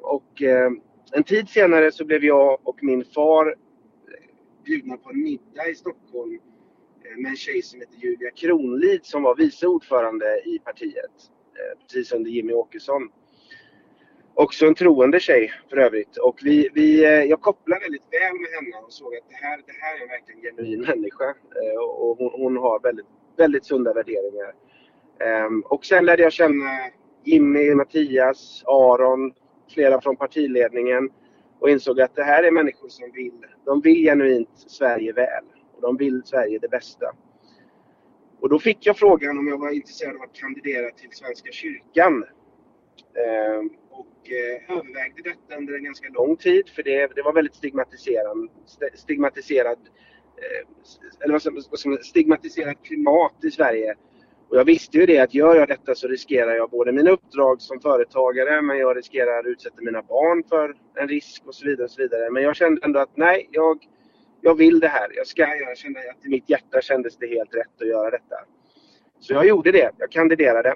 Och 0.00 0.42
en 1.12 1.24
tid 1.24 1.48
senare 1.48 1.92
så 1.92 2.04
blev 2.04 2.24
jag 2.24 2.58
och 2.62 2.82
min 2.82 3.04
far 3.04 3.46
eh, 3.46 3.54
bjudna 4.64 4.96
på 4.96 5.10
en 5.10 5.22
middag 5.22 5.68
i 5.70 5.74
Stockholm 5.74 6.40
eh, 7.04 7.16
med 7.22 7.30
en 7.30 7.36
tjej 7.36 7.62
som 7.62 7.80
heter 7.80 7.96
Julia 7.96 8.30
Kronlid 8.30 9.04
som 9.04 9.22
var 9.22 9.36
vice 9.36 9.66
ordförande 9.66 10.40
i 10.44 10.58
partiet. 10.58 11.16
Eh, 11.54 11.82
precis 11.82 12.12
under 12.12 12.30
Jimmy 12.30 12.52
Åkesson. 12.52 13.08
Också 14.34 14.66
en 14.66 14.74
troende 14.74 15.20
tjej 15.20 15.52
för 15.70 15.76
övrigt. 15.76 16.16
Och 16.16 16.40
vi, 16.42 16.68
vi, 16.74 17.02
jag 17.28 17.40
kopplade 17.40 17.80
väldigt 17.80 18.02
väl 18.02 18.40
med 18.40 18.50
henne 18.50 18.86
och 18.86 18.92
såg 18.92 19.14
att 19.14 19.28
det 19.28 19.34
här, 19.34 19.56
det 19.66 19.72
här 19.80 20.04
är 20.04 20.08
verkligen 20.08 20.40
en 20.40 20.64
genuin 20.64 20.80
människa. 20.80 21.34
Och 21.80 22.18
hon, 22.18 22.30
hon 22.32 22.56
har 22.56 22.80
väldigt, 22.80 23.06
väldigt 23.36 23.64
sunda 23.64 23.92
värderingar. 23.92 24.54
Ehm, 25.20 25.60
och 25.60 25.84
sen 25.84 26.04
lärde 26.04 26.22
jag 26.22 26.32
känna 26.32 26.90
Jimmy, 27.24 27.74
Mattias, 27.74 28.62
Aron, 28.66 29.32
flera 29.70 30.00
från 30.00 30.16
partiledningen 30.16 31.10
och 31.60 31.70
insåg 31.70 32.00
att 32.00 32.16
det 32.16 32.24
här 32.24 32.42
är 32.42 32.50
människor 32.50 32.88
som 32.88 33.10
vill, 33.12 33.46
de 33.64 33.80
vill 33.80 34.04
genuint 34.04 34.48
Sverige 34.54 35.12
väl. 35.12 35.44
Och 35.74 35.82
de 35.82 35.96
vill 35.96 36.22
Sverige 36.24 36.58
det 36.58 36.68
bästa. 36.68 37.06
Och 38.40 38.48
då 38.48 38.58
fick 38.58 38.86
jag 38.86 38.96
frågan 38.96 39.38
om 39.38 39.48
jag 39.48 39.58
var 39.58 39.70
intresserad 39.70 40.16
av 40.16 40.22
att 40.22 40.32
kandidera 40.32 40.90
till 40.90 41.10
Svenska 41.12 41.52
kyrkan. 41.52 42.24
Eh, 43.14 43.58
och 43.90 44.30
eh, 44.30 44.76
övervägde 44.76 45.22
detta 45.22 45.56
under 45.56 45.74
en 45.74 45.84
ganska 45.84 46.08
lång 46.08 46.36
tid 46.36 46.68
för 46.68 46.82
det, 46.82 47.06
det 47.14 47.22
var 47.22 47.32
väldigt 47.32 47.54
stigmatiserad, 47.54 48.48
stigmatiserad 48.94 49.78
eh, 50.36 51.24
eller 51.24 51.32
vad 51.70 51.78
som, 51.78 51.98
stigmatiserat 52.02 52.82
klimat 52.82 53.44
i 53.44 53.50
Sverige 53.50 53.94
och 54.50 54.56
jag 54.56 54.64
visste 54.64 54.98
ju 54.98 55.06
det 55.06 55.18
att 55.18 55.34
gör 55.34 55.56
jag 55.56 55.68
detta 55.68 55.94
så 55.94 56.08
riskerar 56.08 56.54
jag 56.54 56.70
både 56.70 56.92
mina 56.92 57.10
uppdrag 57.10 57.60
som 57.60 57.80
företagare 57.80 58.62
men 58.62 58.78
jag 58.78 58.96
riskerar 58.96 59.38
att 59.38 59.46
utsätta 59.46 59.76
mina 59.82 60.02
barn 60.02 60.44
för 60.48 60.74
en 60.94 61.08
risk 61.08 61.42
och 61.46 61.54
så 61.54 61.66
vidare. 61.66 61.84
Och 61.84 61.90
så 61.90 62.02
vidare. 62.02 62.30
Men 62.30 62.42
jag 62.42 62.56
kände 62.56 62.80
ändå 62.84 63.00
att 63.00 63.16
nej, 63.16 63.48
jag, 63.50 63.78
jag 64.40 64.54
vill 64.54 64.80
det 64.80 64.88
här. 64.88 65.08
Jag 65.16 65.26
ska 65.26 65.42
göra. 65.42 65.68
Jag 65.68 65.78
kände 65.78 66.00
att 66.10 66.26
i 66.26 66.28
mitt 66.28 66.50
hjärta 66.50 66.80
kändes 66.80 67.16
det 67.16 67.26
helt 67.26 67.54
rätt 67.54 67.80
att 67.80 67.88
göra 67.88 68.10
detta. 68.10 68.36
Så 69.20 69.32
jag 69.32 69.46
gjorde 69.46 69.72
det. 69.72 69.90
Jag 69.98 70.10
kandiderade. 70.10 70.74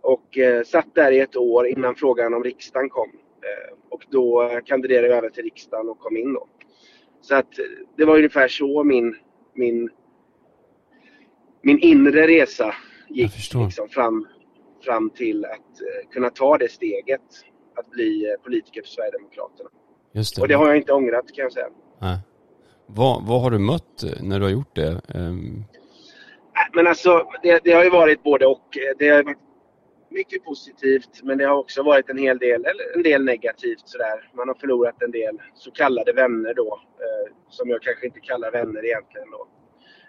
Och 0.00 0.38
eh, 0.38 0.62
satt 0.62 0.94
där 0.94 1.12
i 1.12 1.20
ett 1.20 1.36
år 1.36 1.66
innan 1.66 1.94
frågan 1.94 2.34
om 2.34 2.44
riksdagen 2.44 2.88
kom. 2.88 3.10
Eh, 3.42 3.76
och 3.88 4.06
då 4.10 4.50
kandiderade 4.64 5.08
jag 5.08 5.16
över 5.16 5.30
till 5.30 5.44
riksdagen 5.44 5.88
och 5.88 5.98
kom 5.98 6.16
in 6.16 6.32
då. 6.32 6.48
Så 7.20 7.34
att 7.34 7.58
eh, 7.58 7.64
det 7.96 8.04
var 8.04 8.16
ungefär 8.16 8.48
så 8.48 8.84
min, 8.84 9.16
min 9.54 9.90
min 11.64 11.78
inre 11.78 12.26
resa 12.26 12.74
gick 13.08 13.32
liksom 13.54 13.88
fram, 13.88 14.26
fram 14.84 15.10
till 15.10 15.44
att 15.44 15.50
uh, 15.50 16.10
kunna 16.12 16.30
ta 16.30 16.58
det 16.58 16.68
steget 16.68 17.20
att 17.76 17.90
bli 17.90 18.26
uh, 18.26 18.42
politiker 18.44 18.82
för 18.82 18.88
Sverigedemokraterna. 18.88 19.70
Just 20.12 20.36
det. 20.36 20.42
Och 20.42 20.48
det 20.48 20.54
har 20.54 20.66
jag 20.66 20.76
inte 20.76 20.92
ångrat 20.92 21.32
kan 21.34 21.42
jag 21.42 21.52
säga. 21.52 21.66
Nej. 22.00 22.18
Vad, 22.86 23.26
vad 23.26 23.42
har 23.42 23.50
du 23.50 23.58
mött 23.58 24.02
eh, 24.02 24.22
när 24.22 24.38
du 24.38 24.44
har 24.44 24.52
gjort 24.52 24.76
det? 24.76 25.00
Um... 25.14 25.64
Men 26.72 26.86
alltså, 26.86 27.26
det, 27.42 27.60
det, 27.64 27.72
har 27.72 27.84
ju 27.84 27.90
varit 27.90 28.22
både 28.22 28.46
och. 28.46 28.78
Det 28.98 29.08
har 29.08 29.22
varit 29.22 29.38
mycket 30.10 30.44
positivt 30.44 31.22
men 31.22 31.38
det 31.38 31.44
har 31.44 31.56
också 31.56 31.82
varit 31.82 32.10
en 32.10 32.18
hel 32.18 32.38
del, 32.38 32.64
eller 32.64 32.96
en 32.96 33.02
del 33.02 33.24
negativt 33.24 33.82
sådär. 33.84 34.30
Man 34.34 34.48
har 34.48 34.54
förlorat 34.54 35.02
en 35.02 35.10
del 35.10 35.38
så 35.54 35.70
kallade 35.70 36.12
vänner 36.12 36.54
då, 36.54 36.80
eh, 36.98 37.34
som 37.48 37.68
jag 37.68 37.82
kanske 37.82 38.06
inte 38.06 38.20
kallar 38.20 38.50
vänner 38.50 38.84
egentligen 38.84 39.30
då. 39.30 39.46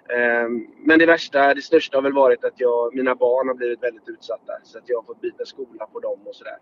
Ehm, 0.09 0.67
men 0.77 1.00
det 1.00 1.05
värsta, 1.05 1.53
det 1.53 1.62
största 1.62 1.97
har 1.97 2.01
väl 2.01 2.13
varit 2.13 2.43
att 2.43 2.59
jag, 2.59 2.95
mina 2.95 3.15
barn 3.15 3.47
har 3.47 3.55
blivit 3.55 3.83
väldigt 3.83 4.09
utsatta. 4.09 4.53
Så 4.63 4.77
att 4.77 4.89
jag 4.89 4.97
har 4.97 5.03
fått 5.03 5.21
byta 5.21 5.45
skola 5.45 5.85
på 5.85 6.00
dem 6.00 6.19
och 6.25 6.35
sådär. 6.35 6.57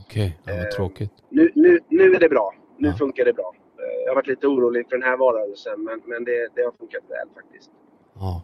Okej, 0.00 0.38
okay. 0.42 0.54
ja, 0.54 0.58
vad 0.58 0.64
ehm, 0.64 0.70
tråkigt. 0.76 1.12
Nu, 1.28 1.52
nu, 1.54 1.80
nu 1.88 2.14
är 2.14 2.20
det 2.20 2.28
bra. 2.28 2.54
Nu 2.78 2.88
ja. 2.88 2.94
funkar 2.94 3.24
det 3.24 3.32
bra. 3.32 3.52
Ehm, 3.54 4.02
jag 4.04 4.10
har 4.10 4.14
varit 4.14 4.26
lite 4.26 4.46
orolig 4.46 4.88
för 4.88 4.96
den 4.96 5.08
här 5.08 5.16
valrörelsen 5.16 5.84
men, 5.84 6.02
men 6.06 6.24
det, 6.24 6.48
det 6.54 6.62
har 6.62 6.72
funkat 6.72 7.02
väl 7.08 7.28
faktiskt. 7.34 7.70
Ja. 8.14 8.42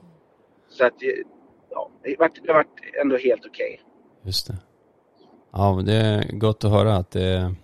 Så 0.69 0.87
att, 0.87 0.95
ja, 1.71 1.91
det 2.03 2.17
har 2.19 2.55
varit, 2.55 2.69
ändå 3.03 3.17
helt 3.17 3.47
okej. 3.47 3.81
Okay. 3.83 3.87
Just 4.23 4.47
det. 4.47 4.57
Ja, 5.53 5.77
men 5.77 5.85
det 5.85 5.95
är 5.95 6.39
gott 6.39 6.65
att 6.65 6.71
höra 6.71 6.97
att 6.97 7.11
det, 7.11 7.55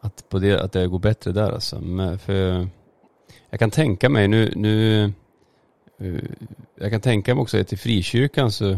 att 0.00 0.28
på 0.28 0.38
det, 0.38 0.62
att 0.62 0.72
det 0.72 0.86
går 0.86 0.98
bättre 0.98 1.32
där 1.32 1.52
alltså. 1.52 1.76
för 2.26 2.66
jag 3.50 3.60
kan 3.60 3.70
tänka 3.70 4.08
mig 4.08 4.28
nu, 4.28 4.52
nu 4.56 5.04
Eh, 5.04 5.10
Eh, 6.02 6.20
jag 6.74 6.90
kan 6.90 7.00
tänka 7.00 7.34
mig 7.34 7.42
också 7.42 7.60
att 7.60 7.72
i 7.72 7.76
frikyrkan 7.76 8.50
så 8.50 8.70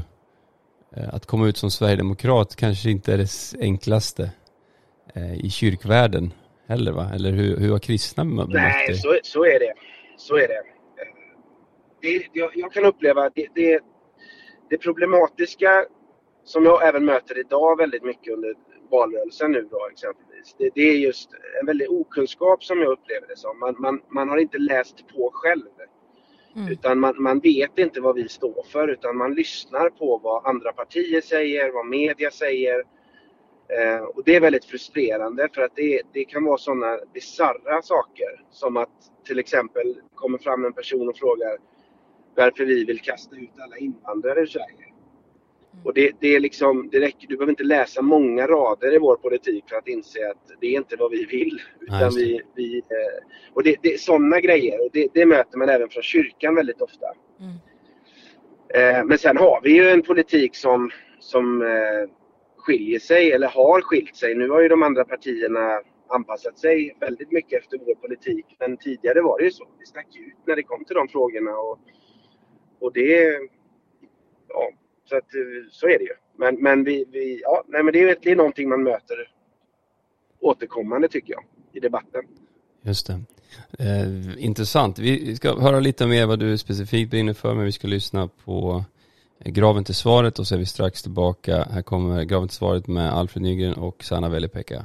eh, 0.97 1.15
att 1.15 1.27
komma 1.27 1.49
ut 1.49 1.57
som 1.57 1.71
sverigedemokrat 1.71 2.57
kanske 2.57 2.91
inte 2.91 3.13
är 3.13 3.19
det 3.19 3.29
enklaste 3.61 4.31
eh, 5.15 5.45
i 5.45 5.51
kyrkvärlden 5.51 6.33
heller 6.69 6.93
va? 6.93 7.11
Eller 7.15 7.31
hur, 7.33 7.57
hur 7.57 7.71
har 7.73 7.79
kristna 7.79 8.25
bemött 8.25 8.49
Nej, 8.49 8.95
så, 8.95 9.19
så 9.23 9.45
är 9.45 9.59
det. 9.59 9.75
Så 10.17 10.37
är 10.37 10.49
det. 10.49 10.63
det 12.03 12.27
jag, 12.33 12.51
jag 12.55 12.73
kan 12.73 12.85
uppleva 12.85 13.31
det, 13.35 13.47
det, 13.55 13.81
det 14.71 14.79
problematiska 14.79 15.85
som 16.45 16.65
jag 16.65 16.89
även 16.89 17.05
möter 17.05 17.39
idag 17.39 17.77
väldigt 17.79 18.05
mycket 18.05 18.35
under 18.35 18.55
valrörelsen 18.91 19.53
nu 19.53 19.69
då 19.71 19.89
exempelvis. 19.93 20.55
Det, 20.59 20.71
det, 20.75 20.83
är 20.83 20.97
just 20.97 21.31
en 21.61 21.67
väldig 21.67 21.91
okunskap 21.91 22.65
som 22.65 22.79
jag 22.79 22.93
upplever 22.93 23.27
det 23.29 23.39
som. 23.39 23.59
Man, 23.59 23.75
man, 23.79 24.01
man 24.09 24.29
har 24.29 24.39
inte 24.39 24.59
läst 24.59 24.97
på 25.09 25.31
själv. 25.33 25.63
Mm. 26.57 26.73
Utan 26.73 27.01
man, 27.01 27.15
man 27.19 27.41
vet 27.41 27.79
inte 27.79 28.01
vad 28.01 28.15
vi 28.15 28.29
står 28.29 28.63
för 28.63 28.89
utan 28.89 29.17
man 29.17 29.35
lyssnar 29.35 29.91
på 29.91 30.19
vad 30.19 30.47
andra 30.47 30.73
partier 30.73 31.21
säger, 31.21 31.73
vad 31.73 31.87
media 31.87 32.31
säger. 32.31 32.85
Eh, 33.69 34.03
och 34.03 34.25
det 34.25 34.37
är 34.37 34.41
väldigt 34.41 34.65
frustrerande 34.65 35.49
för 35.55 35.63
att 35.63 35.77
det, 35.77 36.03
det 36.13 36.25
kan 36.25 36.45
vara 36.45 36.59
sådana 36.59 36.99
bisarra 37.13 37.83
saker 37.83 38.45
som 38.51 38.77
att 38.77 38.91
till 39.27 39.39
exempel 39.39 40.01
kommer 40.15 40.39
fram 40.39 40.65
en 40.65 40.73
person 40.73 41.09
och 41.09 41.17
frågar 41.17 41.59
varför 42.35 42.65
vi 42.65 42.85
vill 42.85 43.01
kasta 43.01 43.37
ut 43.37 43.61
alla 43.61 43.77
invandrare 43.77 44.41
ur 44.41 44.47
Sverige. 44.47 44.94
Och 45.85 45.95
det, 45.95 46.13
det, 46.21 46.35
är 46.35 46.41
liksom, 46.41 46.89
det 46.93 47.01
räcker, 47.01 47.29
du 47.29 47.37
behöver 47.37 47.53
inte 47.53 47.65
läsa 47.65 48.03
många 48.03 48.47
rader 48.47 48.95
i 48.95 48.99
vår 48.99 49.17
politik 49.17 49.65
för 49.69 49.77
att 49.77 49.89
inse 49.89 50.31
att 50.31 50.61
det 50.61 50.67
är 50.67 50.77
inte 50.77 50.97
vad 50.97 51.11
vi 51.11 51.25
vill. 51.25 51.63
Utan 51.81 51.99
Nej, 51.99 52.11
vi, 52.17 52.41
vi, 52.55 52.79
eh, 52.79 53.53
och 53.53 53.63
det, 53.63 53.77
det 53.83 53.95
är 53.95 53.99
sådana 53.99 54.41
grejer 54.41 54.85
och 54.85 54.89
det, 54.93 55.09
det, 55.15 55.27
möter 55.27 55.59
man 55.59 55.69
även 55.69 55.89
från 55.89 56.03
kyrkan 56.03 56.55
väldigt 56.55 56.81
ofta. 56.81 57.07
Mm. 57.41 57.55
Eh, 58.75 59.05
men 59.05 59.19
sen 59.19 59.37
har 59.37 59.61
vi 59.63 59.75
ju 59.75 59.91
en 59.91 60.03
politik 60.03 60.57
som, 60.57 60.91
som 61.19 61.63
eh, 61.63 62.11
skiljer 62.57 62.99
sig 62.99 63.33
eller 63.33 63.49
har 63.49 63.81
skilt 63.81 64.17
sig. 64.17 64.35
Nu 64.35 64.49
har 64.49 64.61
ju 64.61 64.69
de 64.69 64.83
andra 64.83 65.05
partierna 65.05 65.81
anpassat 66.09 66.59
sig 66.59 66.97
väldigt 67.01 67.33
mycket 67.33 67.63
efter 67.63 67.79
vår 67.79 67.95
politik. 67.95 68.57
Men 68.61 68.77
tidigare 68.77 69.21
var 69.21 69.39
det 69.39 69.45
ju 69.45 69.51
så. 69.51 69.69
Vi 69.79 69.87
stack 69.87 70.17
ut 70.17 70.47
när 70.47 70.57
det 70.57 70.63
kom 70.63 70.85
till 70.85 70.97
de 70.97 71.09
frågorna. 71.09 71.57
Och, 71.57 71.79
och 72.81 72.93
det, 72.93 73.39
ja, 74.49 74.71
så, 75.05 75.17
att, 75.17 75.35
eh, 75.35 75.71
så 75.71 75.87
är 75.87 75.99
det 75.99 76.05
ju. 76.05 76.15
Men, 76.37 76.55
men, 76.63 76.85
vi, 76.85 77.05
vi, 77.13 77.41
ja, 77.43 77.65
nej, 77.69 77.83
men 77.83 77.93
det, 77.93 78.03
är, 78.03 78.17
det 78.23 78.31
är 78.31 78.37
någonting 78.37 78.69
man 78.69 78.83
möter 78.83 79.17
återkommande 80.41 81.09
tycker 81.09 81.33
jag 81.33 81.45
i 81.73 81.81
debatten. 81.81 82.23
Just 82.83 83.07
det. 83.07 83.21
Eh, 83.79 84.45
intressant. 84.45 84.99
Vi 84.99 85.37
ska 85.37 85.61
höra 85.61 85.81
lite 85.81 86.07
mer 86.07 86.27
vad 86.27 86.39
du 86.39 86.59
specifikt 86.59 87.11
brinner 87.11 87.35
för, 87.35 87.55
men 87.55 87.65
vi 87.65 87.73
ska 87.73 87.89
lyssna 87.89 88.29
på 88.45 88.85
eh, 89.39 89.53
Graven 89.53 89.85
till 89.85 89.95
svaret 89.95 90.39
och 90.39 90.47
så 90.47 90.55
är 90.55 90.59
vi 90.59 90.67
strax 90.67 91.03
tillbaka. 91.03 91.65
Här 91.71 91.83
kommer 91.83 92.25
Graven 92.25 92.49
till 92.49 92.57
svaret 92.57 92.87
med 92.87 93.13
Alfred 93.13 93.43
Nygren 93.43 93.75
och 93.75 94.05
Sanna 94.05 94.29
Velipekka. 94.29 94.85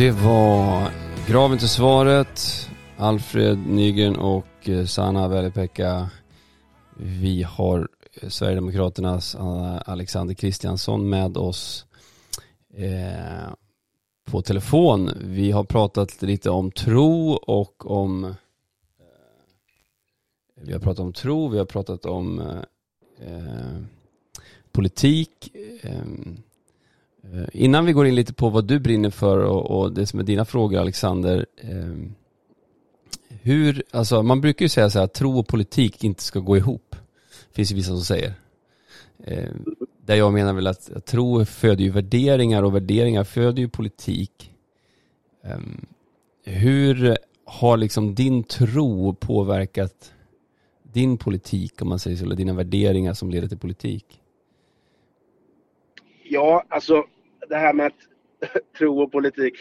Det 0.00 0.10
var 0.10 0.90
Graven 1.28 1.58
till 1.58 1.68
svaret, 1.68 2.40
Alfred 2.96 3.58
Nygren 3.58 4.16
och 4.16 4.68
eh, 4.68 4.84
Sanna 4.84 5.28
Välipekka. 5.28 6.10
Vi 6.96 7.42
har 7.42 7.88
eh, 8.12 8.28
Sverigedemokraternas 8.28 9.34
eh, 9.34 9.80
Alexander 9.86 10.34
Kristiansson 10.34 11.08
med 11.08 11.36
oss 11.36 11.86
eh, 12.74 13.52
på 14.24 14.42
telefon. 14.42 15.10
Vi 15.20 15.50
har 15.50 15.64
pratat 15.64 16.22
lite 16.22 16.50
om 16.50 16.70
tro 16.70 17.32
och 17.32 17.90
om 17.90 18.24
eh, 18.24 18.32
vi 20.54 20.72
har 20.72 20.80
pratat 20.80 21.00
om 21.00 21.12
tro, 21.12 21.48
vi 21.48 21.58
har 21.58 21.66
pratat 21.66 22.06
om 22.06 22.40
eh, 23.18 23.82
politik. 24.72 25.56
Ehm, 25.82 26.42
Eh, 27.22 27.48
innan 27.52 27.86
vi 27.86 27.92
går 27.92 28.06
in 28.06 28.14
lite 28.14 28.34
på 28.34 28.48
vad 28.48 28.64
du 28.64 28.78
brinner 28.78 29.10
för 29.10 29.38
och, 29.38 29.80
och 29.80 29.92
det 29.92 30.06
som 30.06 30.20
är 30.20 30.24
dina 30.24 30.44
frågor 30.44 30.80
Alexander. 30.80 31.46
Ehm, 31.60 32.14
hur, 33.28 33.82
alltså 33.90 34.22
man 34.22 34.40
brukar 34.40 34.64
ju 34.64 34.68
säga 34.68 34.90
så 34.90 34.98
här 34.98 35.04
att 35.04 35.14
tro 35.14 35.38
och 35.38 35.48
politik 35.48 36.04
inte 36.04 36.22
ska 36.22 36.40
gå 36.40 36.56
ihop 36.56 36.96
finns 37.52 37.72
ju 37.72 37.76
vissa 37.76 37.88
som 37.90 38.04
säger. 38.04 38.32
Eh, 39.24 39.50
där 40.06 40.14
jag 40.14 40.32
menar 40.32 40.52
väl 40.52 40.66
att, 40.66 40.90
att 40.90 41.06
tro 41.06 41.44
föder 41.44 41.84
ju 41.84 41.90
värderingar 41.90 42.62
och 42.62 42.74
värderingar 42.74 43.24
föder 43.24 43.62
ju 43.62 43.68
politik. 43.68 44.52
Eh, 45.44 45.58
hur 46.44 47.16
har 47.44 47.76
liksom 47.76 48.14
din 48.14 48.44
tro 48.44 49.14
påverkat 49.14 50.12
din 50.82 51.16
politik 51.16 51.82
om 51.82 51.88
man 51.88 51.98
säger 51.98 52.16
så, 52.16 52.24
eller 52.24 52.36
dina 52.36 52.52
värderingar 52.52 53.14
som 53.14 53.30
leder 53.30 53.48
till 53.48 53.58
politik? 53.58 54.19
Ja, 56.32 56.64
alltså 56.68 57.04
det 57.48 57.56
här 57.56 57.72
med 57.74 57.86
att 57.86 58.72
tro 58.78 59.02
och 59.02 59.12
politik, 59.12 59.54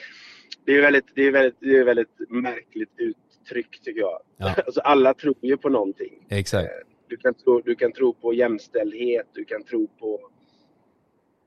det 0.66 0.76
är 0.76 0.82
väldigt, 0.82 1.06
det 1.16 1.28
är 1.28 1.32
väldigt, 1.32 1.56
det 1.60 1.78
är 1.78 1.84
väldigt 1.84 2.30
märkligt 2.30 2.90
uttryck 2.98 3.82
tycker 3.82 4.00
jag. 4.00 4.20
Ja. 4.38 4.56
Alltså 4.66 4.82
alla 4.82 5.14
tror 5.14 5.36
ju 5.42 5.58
på 5.58 5.70
någonting. 5.70 6.26
Exakt. 6.30 6.70
Eh, 6.70 6.88
du 7.08 7.18
kan, 7.18 7.34
tro, 7.34 7.62
du 7.62 7.76
kan 7.76 7.92
tro 7.92 8.14
på 8.14 8.34
jämställdhet, 8.34 9.28
du 9.34 9.46
kan 9.46 9.64
tro 9.64 9.88
på 9.88 10.20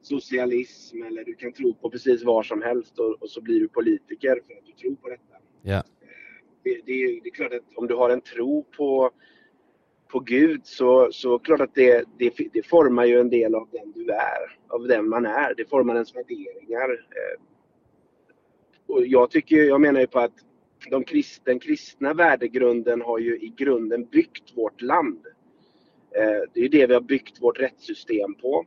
socialism 0.03 1.03
eller 1.03 1.25
du 1.25 1.35
kan 1.35 1.53
tro 1.53 1.75
på 1.75 1.91
precis 1.91 2.25
vad 2.25 2.47
som 2.47 2.63
helst 2.63 2.99
och, 2.99 3.23
och 3.23 3.31
så 3.31 3.41
blir 3.41 3.61
du 3.61 3.69
politiker 3.69 4.41
för 4.47 4.55
att 4.55 4.67
du 4.67 4.73
tror 4.73 4.97
på 4.97 5.09
detta. 5.09 5.37
Ja. 5.63 5.83
Det, 6.65 6.75
det, 6.87 7.21
det, 7.23 7.29
är 7.29 7.35
klart 7.35 7.53
att 7.53 7.77
om 7.77 7.87
du 7.87 7.95
har 7.95 8.11
en 8.11 8.21
tro 8.21 8.65
på, 8.77 9.11
på 10.13 10.21
Gud 10.21 10.67
så, 10.67 11.09
så 11.13 11.39
klart 11.39 11.61
att 11.61 11.75
det, 11.75 12.05
det, 12.19 12.33
det 12.53 12.67
formar 12.67 13.05
ju 13.05 13.21
en 13.21 13.31
del 13.31 13.55
av 13.55 13.69
den 13.73 13.93
du 13.93 14.13
är, 14.13 14.59
av 14.69 14.87
den 14.89 15.09
man 15.09 15.27
är. 15.27 15.55
Det 15.55 15.65
formar 15.65 15.95
ens 15.95 16.17
värderingar. 16.17 16.91
Eh, 16.91 17.43
och 18.87 19.07
jag 19.07 19.31
tycker, 19.31 19.57
jag 19.57 19.81
menar 19.81 20.01
ju 20.01 20.07
på 20.07 20.19
att 20.19 20.35
de 20.91 21.05
krist, 21.05 21.45
den 21.45 21.59
kristna 21.59 22.15
värdegrunden 22.15 23.01
har 23.01 23.19
ju 23.19 23.39
i 23.39 23.53
grunden 23.57 24.05
byggt 24.05 24.57
vårt 24.57 24.83
land. 24.83 25.27
Eh, 26.17 26.43
det 26.55 26.61
är 26.61 26.69
det 26.69 26.87
vi 26.87 26.95
har 26.95 27.01
byggt 27.01 27.43
vårt 27.43 27.61
rättssystem 27.61 28.35
på. 28.35 28.67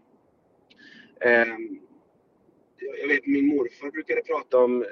Eh, 1.21 1.57
jag 3.01 3.07
vet 3.07 3.27
min 3.27 3.47
morfar 3.47 3.91
brukade 3.91 4.21
prata 4.21 4.57
om, 4.57 4.85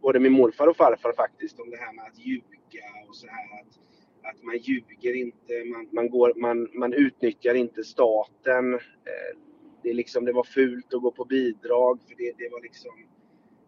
både 0.00 0.18
min 0.18 0.32
morfar 0.32 0.66
och 0.66 0.76
farfar 0.76 1.12
faktiskt, 1.12 1.60
om 1.60 1.70
det 1.70 1.76
här 1.76 1.92
med 1.92 2.04
att 2.04 2.18
ljuga 2.18 2.84
och 3.08 3.16
så 3.16 3.26
här 3.26 3.60
att, 3.60 3.81
att 4.22 4.42
man 4.42 4.58
ljuger 4.58 5.16
inte, 5.16 5.64
man, 5.64 5.88
man, 5.92 6.10
går, 6.10 6.32
man, 6.36 6.68
man 6.74 6.92
utnyttjar 6.92 7.54
inte 7.54 7.84
staten. 7.84 8.74
Eh, 8.74 9.38
det, 9.82 9.90
är 9.90 9.94
liksom, 9.94 10.24
det 10.24 10.32
var 10.32 10.44
fult 10.44 10.94
att 10.94 11.02
gå 11.02 11.10
på 11.10 11.24
bidrag 11.24 12.00
för 12.08 12.14
det, 12.16 12.32
det 12.38 12.48
var 12.52 12.62
liksom 12.62 12.92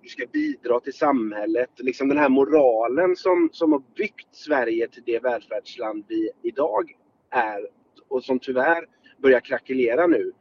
du 0.05 0.09
ska 0.11 0.27
bidra 0.33 0.81
till 0.81 0.93
samhället. 0.93 1.71
Liksom 1.77 2.09
den 2.09 2.19
här 2.19 2.29
moralen 2.29 3.17
som, 3.17 3.49
som 3.53 3.73
har 3.73 3.83
byggt 3.97 4.29
Sverige 4.33 4.89
till 4.89 5.03
det 5.07 5.23
välfärdsland 5.23 6.05
vi 6.09 6.31
idag 6.43 6.93
är 7.31 7.69
och 8.09 8.25
som 8.25 8.39
tyvärr 8.39 8.85
börjar 9.19 9.41
krackelera 9.41 10.07
nu. 10.07 10.33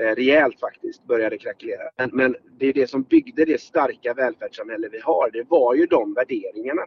Eh, 0.00 0.14
rejält 0.14 0.60
faktiskt 0.60 1.06
började 1.06 1.38
krackelera. 1.38 1.90
Men, 1.96 2.10
men 2.12 2.36
det 2.58 2.66
är 2.66 2.72
det 2.72 2.90
som 2.90 3.02
byggde 3.02 3.44
det 3.44 3.60
starka 3.60 4.14
välfärdssamhälle 4.14 4.88
vi 4.92 5.00
har. 5.00 5.30
Det 5.30 5.46
var 5.48 5.74
ju 5.74 5.86
de 5.86 6.14
värderingarna. 6.14 6.82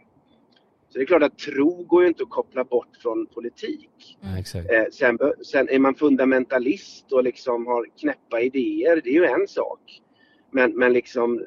Så 0.90 0.98
det 0.98 1.04
är 1.04 1.06
klart 1.06 1.24
att 1.24 1.38
tro 1.38 1.84
går 1.84 2.02
ju 2.02 2.08
inte 2.08 2.24
att 2.24 2.30
koppla 2.30 2.64
bort 2.64 2.98
från 3.02 3.26
politik. 3.26 4.18
Mm. 4.24 4.38
Eh, 4.38 4.86
sen, 4.92 5.20
sen, 5.46 5.70
är 5.70 5.80
man 5.80 5.96
fundamentalist 5.96 7.12
och 7.12 7.24
liksom 7.24 7.68
har 7.68 7.88
knäppa 8.00 8.42
idéer, 8.42 9.02
det 9.04 9.10
är 9.10 9.14
ju 9.14 9.26
en 9.26 9.48
sak. 9.48 10.02
Men, 10.52 10.72
men 10.78 10.94
liksom, 10.94 11.46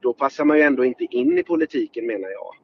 då 0.00 0.12
passar 0.12 0.44
man 0.44 0.56
ju 0.56 0.62
ändå 0.62 0.84
inte 0.84 1.04
in 1.04 1.38
i 1.38 1.42
politiken 1.42 2.06
menar 2.06 2.28
jag. 2.28 2.54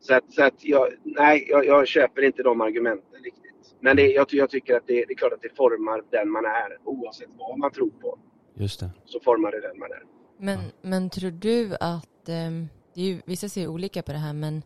Så 0.00 0.14
att, 0.14 0.32
så 0.32 0.44
att 0.44 0.64
jag, 0.64 0.88
nej, 1.02 1.46
jag, 1.48 1.66
jag 1.66 1.88
köper 1.88 2.22
inte 2.22 2.42
de 2.42 2.60
argumenten 2.60 3.22
riktigt. 3.24 3.76
Men 3.80 3.96
det, 3.96 4.06
jag, 4.06 4.26
jag 4.30 4.50
tycker 4.50 4.76
att 4.76 4.86
det, 4.86 4.94
det, 4.94 5.12
är 5.12 5.16
klart 5.16 5.32
att 5.32 5.42
det 5.42 5.56
formar 5.56 6.02
den 6.10 6.30
man 6.30 6.44
är 6.44 6.78
oavsett 6.84 7.28
vad 7.38 7.58
man 7.58 7.70
tror 7.70 7.90
på. 7.90 8.18
Just 8.54 8.80
det. 8.80 8.90
Så 9.04 9.20
formar 9.20 9.50
det 9.50 9.60
den 9.60 9.78
man 9.78 9.90
är. 9.90 10.02
Men, 10.38 10.58
men 10.82 11.10
tror 11.10 11.30
du 11.30 11.74
att, 11.80 12.28
um, 12.48 12.68
det 12.94 13.00
är 13.00 13.04
ju, 13.04 13.20
vissa 13.26 13.48
ser 13.48 13.66
olika 13.66 14.02
på 14.02 14.12
det 14.12 14.18
här, 14.18 14.32
men 14.32 14.62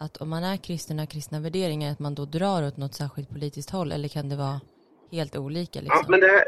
att 0.00 0.16
om 0.16 0.28
man 0.28 0.44
är 0.44 0.56
kristen 0.56 0.96
och 0.98 1.00
har 1.00 1.06
kristna 1.06 1.40
värderingar, 1.40 1.92
att 1.92 1.98
man 1.98 2.14
då 2.14 2.24
drar 2.24 2.66
åt 2.66 2.76
något 2.76 2.94
särskilt 2.94 3.30
politiskt 3.30 3.70
håll 3.70 3.92
eller 3.92 4.08
kan 4.08 4.28
det 4.28 4.36
vara 4.36 4.60
helt 5.12 5.36
olika? 5.36 5.80
Liksom? 5.80 5.98
Ja, 6.02 6.10
men, 6.10 6.20
det 6.20 6.26
här, 6.26 6.44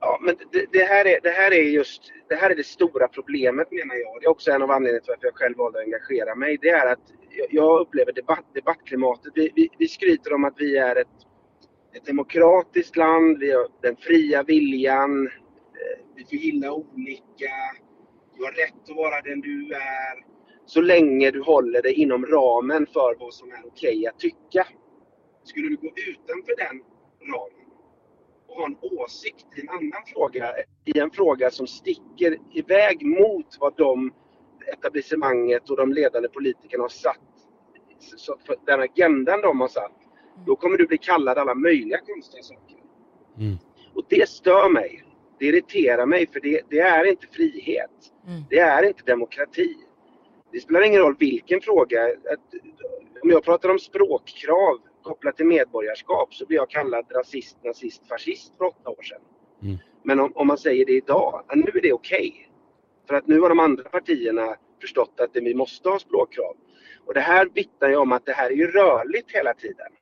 ja, 0.00 0.18
men 0.22 0.36
det, 0.52 0.66
det, 0.72 0.84
här 0.84 1.06
är, 1.06 1.20
det 1.22 1.30
här 1.30 1.52
är 1.52 1.62
just 1.62 2.02
det 2.28 2.34
här 2.34 2.50
är 2.50 2.56
det 2.56 2.66
stora 2.66 3.08
problemet 3.08 3.68
menar 3.70 3.94
jag. 3.94 4.20
Det 4.20 4.26
är 4.26 4.30
också 4.30 4.50
en 4.50 4.62
av 4.62 4.70
anledningarna 4.70 5.04
till 5.04 5.14
att 5.14 5.22
jag 5.22 5.34
själv 5.34 5.56
valde 5.56 5.78
att 5.78 5.84
engagera 5.84 6.34
mig. 6.34 6.58
Det 6.60 6.68
är 6.68 6.92
att 6.92 7.04
jag 7.50 7.80
upplever 7.80 8.12
debatt, 8.12 8.44
debattklimatet. 8.54 9.32
Vi, 9.34 9.50
vi, 9.54 9.68
vi 9.78 9.88
skryter 9.88 10.34
om 10.34 10.44
att 10.44 10.54
vi 10.56 10.76
är 10.76 10.96
ett 10.96 11.16
ett 11.96 12.06
demokratiskt 12.06 12.96
land, 12.96 13.38
vi 13.38 13.52
har 13.52 13.66
den 13.82 13.96
fria 13.96 14.42
viljan, 14.42 15.26
eh, 15.26 16.04
vi 16.16 16.24
får 16.24 16.34
gilla 16.34 16.72
olika, 16.72 17.52
du 18.36 18.44
har 18.44 18.52
rätt 18.52 18.90
att 18.90 18.96
vara 18.96 19.20
den 19.20 19.40
du 19.40 19.74
är. 19.74 20.33
Så 20.66 20.80
länge 20.80 21.30
du 21.30 21.42
håller 21.42 21.82
dig 21.82 21.92
inom 21.92 22.26
ramen 22.26 22.86
för 22.86 23.16
vad 23.20 23.34
som 23.34 23.52
är 23.52 23.66
okej 23.66 24.06
att 24.06 24.18
tycka. 24.18 24.66
Skulle 25.44 25.68
du 25.68 25.76
gå 25.76 25.88
utanför 25.88 26.56
den 26.56 26.82
ramen 27.32 27.64
och 28.48 28.54
ha 28.54 28.66
en 28.66 28.76
åsikt 28.80 29.46
i 29.56 29.60
en 29.60 29.68
annan 29.68 30.02
fråga, 30.14 30.52
i 30.84 30.98
en 30.98 31.10
fråga 31.10 31.50
som 31.50 31.66
sticker 31.66 32.38
iväg 32.52 33.06
mot 33.06 33.56
vad 33.60 33.76
de 33.76 34.12
etablissemanget 34.72 35.70
och 35.70 35.76
de 35.76 35.92
ledande 35.92 36.28
politikerna 36.28 36.84
har 36.84 36.88
satt, 36.88 37.18
den 38.66 38.80
agendan 38.80 39.40
de 39.40 39.60
har 39.60 39.68
satt, 39.68 39.92
då 40.46 40.56
kommer 40.56 40.78
du 40.78 40.86
bli 40.86 40.98
kallad 40.98 41.38
alla 41.38 41.54
möjliga 41.54 41.98
konstiga 41.98 42.42
saker. 42.42 42.76
Mm. 43.38 43.56
Och 43.94 44.04
det 44.08 44.28
stör 44.28 44.68
mig. 44.68 45.04
Det 45.38 45.46
irriterar 45.46 46.06
mig 46.06 46.26
för 46.32 46.40
det, 46.40 46.60
det 46.70 46.78
är 46.78 47.04
inte 47.04 47.26
frihet. 47.26 47.90
Mm. 48.26 48.42
Det 48.50 48.58
är 48.58 48.82
inte 48.82 49.02
demokrati. 49.04 49.76
Det 50.54 50.60
spelar 50.60 50.82
ingen 50.82 51.00
roll 51.00 51.16
vilken 51.18 51.60
fråga. 51.60 52.10
om 53.22 53.30
jag 53.30 53.44
pratar 53.44 53.68
om 53.68 53.78
språkkrav 53.78 54.78
kopplat 55.02 55.36
till 55.36 55.46
medborgarskap 55.46 56.34
så 56.34 56.46
blir 56.46 56.56
jag 56.56 56.70
kallad 56.70 57.06
rasist, 57.10 57.56
nazist, 57.64 58.08
fascist 58.08 58.56
för 58.58 58.64
åtta 58.64 58.90
år 58.90 59.02
sedan. 59.02 59.20
Mm. 59.62 59.76
Men 60.02 60.20
om, 60.20 60.32
om, 60.34 60.46
man 60.46 60.58
säger 60.58 60.86
det 60.86 60.92
idag, 60.92 61.44
nu 61.54 61.70
är 61.74 61.82
det 61.82 61.92
okej. 61.92 62.30
Okay. 62.30 62.46
För 63.08 63.14
att 63.14 63.26
nu 63.26 63.40
har 63.40 63.48
de 63.48 63.60
andra 63.60 63.84
partierna 63.84 64.56
förstått 64.80 65.20
att 65.20 65.30
vi 65.32 65.54
måste 65.54 65.88
ha 65.88 65.98
språkkrav. 65.98 66.56
Och 67.04 67.14
det 67.14 67.20
här 67.20 67.48
vittnar 67.54 67.88
ju 67.88 67.96
om 67.96 68.12
att 68.12 68.26
det 68.26 68.32
här 68.32 68.50
är 68.50 68.56
ju 68.56 68.66
rörligt 68.66 69.30
hela 69.30 69.54
tiden. 69.54 69.92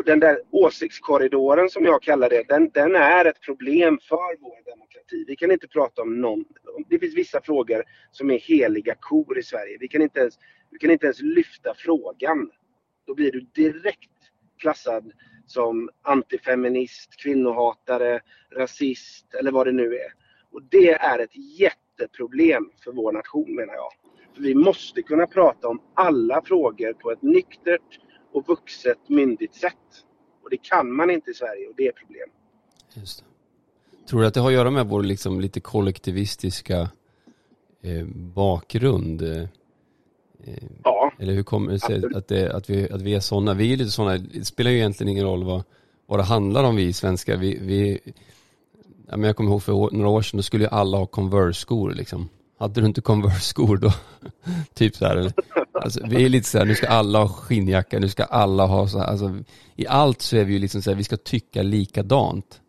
Och 0.00 0.06
den 0.06 0.20
där 0.20 0.38
åsiktskorridoren 0.50 1.70
som 1.70 1.84
jag 1.84 2.02
kallar 2.02 2.28
det, 2.28 2.48
den, 2.48 2.70
den 2.70 2.96
är 2.96 3.24
ett 3.24 3.40
problem 3.40 3.98
för 4.08 4.40
vår 4.40 4.70
demokrati. 4.70 5.24
Vi 5.26 5.36
kan 5.36 5.50
inte 5.50 5.68
prata 5.68 6.02
om 6.02 6.20
någon... 6.20 6.44
Det 6.88 6.98
finns 6.98 7.14
vissa 7.14 7.40
frågor 7.40 7.84
som 8.10 8.30
är 8.30 8.38
heliga 8.38 8.94
kor 9.00 9.38
i 9.38 9.42
Sverige. 9.42 9.76
Vi 9.80 9.88
kan 9.88 10.02
inte 10.02 10.20
ens, 10.20 10.38
vi 10.70 10.78
kan 10.78 10.90
inte 10.90 11.06
ens 11.06 11.22
lyfta 11.22 11.74
frågan. 11.76 12.50
Då 13.06 13.14
blir 13.14 13.32
du 13.32 13.40
direkt 13.40 14.10
klassad 14.58 15.12
som 15.46 15.90
antifeminist, 16.02 17.22
kvinnohatare, 17.22 18.20
rasist 18.56 19.34
eller 19.34 19.50
vad 19.50 19.66
det 19.66 19.72
nu 19.72 19.94
är. 19.94 20.12
Och 20.52 20.62
det 20.62 20.92
är 20.92 21.18
ett 21.18 21.36
jätteproblem 21.58 22.70
för 22.84 22.92
vår 22.92 23.12
nation 23.12 23.54
menar 23.54 23.74
jag. 23.74 23.92
För 24.34 24.42
vi 24.42 24.54
måste 24.54 25.02
kunna 25.02 25.26
prata 25.26 25.68
om 25.68 25.82
alla 25.94 26.42
frågor 26.42 26.92
på 26.92 27.10
ett 27.10 27.22
nyktert 27.22 28.00
och 28.32 28.48
vuxet 28.48 29.08
myndigt 29.08 29.54
sätt. 29.54 30.04
Och 30.42 30.50
det 30.50 30.56
kan 30.56 30.92
man 30.92 31.10
inte 31.10 31.30
i 31.30 31.34
Sverige 31.34 31.68
och 31.68 31.74
det 31.76 31.86
är 31.86 31.92
problem. 31.92 32.28
Just 32.94 33.18
det. 33.18 33.24
Tror 34.06 34.20
du 34.20 34.26
att 34.26 34.34
det 34.34 34.40
har 34.40 34.48
att 34.48 34.54
göra 34.54 34.70
med 34.70 34.86
vår 34.86 35.02
liksom 35.02 35.40
lite 35.40 35.60
kollektivistiska 35.60 36.80
eh, 37.82 38.06
bakgrund? 38.14 39.22
Eh, 39.22 39.48
Ja, 40.84 41.12
eller 41.18 41.32
hur 41.32 41.42
kommer 41.42 41.72
det 41.72 41.80
sig 41.80 42.02
att, 42.14 42.28
det, 42.28 42.52
att, 42.52 42.70
vi, 42.70 42.90
att 42.90 43.02
vi 43.02 43.14
är 43.14 43.20
sådana? 43.20 43.54
Vi 43.54 43.72
är 43.72 43.76
lite 43.76 43.90
sådana, 43.90 44.18
det 44.18 44.44
spelar 44.44 44.70
ju 44.70 44.76
egentligen 44.76 45.08
ingen 45.12 45.24
roll 45.24 45.44
vad, 45.44 45.62
vad 46.06 46.18
det 46.18 46.22
handlar 46.22 46.64
om 46.64 46.76
vi 46.76 46.92
svenskar. 46.92 47.36
Vi, 47.36 47.58
vi, 47.60 48.00
jag 49.06 49.36
kommer 49.36 49.50
ihåg 49.50 49.62
för 49.62 49.72
några 49.72 50.08
år 50.08 50.22
sedan, 50.22 50.36
då 50.36 50.42
skulle 50.42 50.64
ju 50.64 50.70
alla 50.70 50.98
ha 50.98 51.06
Converse-skor 51.06 51.90
liksom. 51.90 52.28
Hade 52.60 52.80
du 52.80 52.86
inte 52.86 53.00
Converse-skor 53.00 53.76
då? 53.76 53.90
typ 54.74 54.96
så 54.96 55.04
här. 55.04 55.32
Alltså, 55.72 56.00
vi 56.10 56.24
är 56.24 56.28
lite 56.28 56.48
så 56.48 56.58
här, 56.58 56.64
nu 56.64 56.74
ska 56.74 56.86
alla 56.86 57.18
ha 57.18 57.28
skinnjacka, 57.28 57.98
nu 57.98 58.08
ska 58.08 58.24
alla 58.24 58.66
ha 58.66 58.88
så 58.88 58.98
här. 58.98 59.06
Alltså, 59.06 59.38
I 59.76 59.86
allt 59.86 60.22
så 60.22 60.36
är 60.36 60.44
vi 60.44 60.52
ju 60.52 60.58
liksom 60.58 60.82
så 60.82 60.90
här, 60.90 60.96
vi 60.96 61.04
ska 61.04 61.16
tycka 61.16 61.62
likadant. 61.62 62.60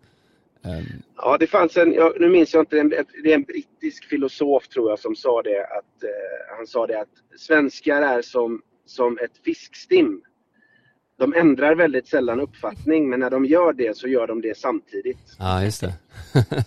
Ehm, 0.65 0.85
Ja, 1.17 1.37
det 1.39 1.47
fanns 1.47 1.77
en, 1.77 1.93
jag, 1.93 2.13
nu 2.19 2.29
minns 2.29 2.53
jag 2.53 2.61
inte, 2.61 2.79
en, 2.79 2.89
det 3.23 3.31
är 3.31 3.35
en 3.35 3.43
brittisk 3.43 4.05
filosof 4.05 4.67
tror 4.67 4.89
jag 4.89 4.99
som 4.99 5.15
sa 5.15 5.41
det 5.41 5.63
att, 5.63 6.03
eh, 6.03 6.57
han 6.57 6.67
sa 6.67 6.87
det 6.87 7.01
att 7.01 7.39
svenskar 7.39 8.01
är 8.01 8.21
som, 8.21 8.61
som 8.85 9.17
ett 9.17 9.37
fiskstim. 9.45 10.21
De 11.17 11.33
ändrar 11.33 11.75
väldigt 11.75 12.07
sällan 12.07 12.39
uppfattning 12.39 13.09
men 13.09 13.19
när 13.19 13.29
de 13.29 13.45
gör 13.45 13.73
det 13.73 13.97
så 13.97 14.07
gör 14.07 14.27
de 14.27 14.41
det 14.41 14.57
samtidigt. 14.57 15.35
Ja, 15.39 15.63
just 15.63 15.81
det. 15.81 15.93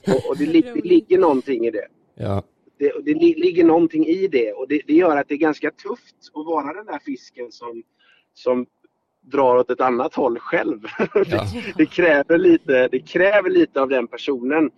Och, 0.07 0.31
och 0.31 0.39
det, 0.39 0.47
det 0.47 0.85
ligger 0.85 1.19
någonting 1.19 1.67
i 1.67 1.71
det. 1.71 1.87
ja, 2.15 2.43
Det, 2.79 2.93
det 3.05 3.15
li, 3.15 3.35
ligger 3.35 3.65
någonting 3.65 4.07
i 4.07 4.27
det 4.27 4.53
och 4.53 4.69
det, 4.69 4.81
det 4.87 4.95
gör 4.95 5.17
att 5.17 5.29
det 5.29 5.35
är 5.35 5.39
ganska 5.39 5.71
tufft 5.71 6.17
att 6.35 6.47
vara 6.47 6.73
den 6.73 6.87
där 6.87 6.99
fisken 6.99 7.53
som, 7.53 7.83
som 8.35 8.67
drar 9.21 9.57
åt 9.57 9.71
ett 9.71 9.81
annat 9.81 10.15
håll 10.15 10.39
själv. 10.39 10.81
ja, 11.15 11.47
det, 11.77 11.87
kräver 11.87 12.39
lite, 12.39 12.89
det 12.89 13.01
kräver 13.01 13.51
lite 13.51 13.81
av 13.81 13.89
den 13.89 14.07
personen. 14.07 14.71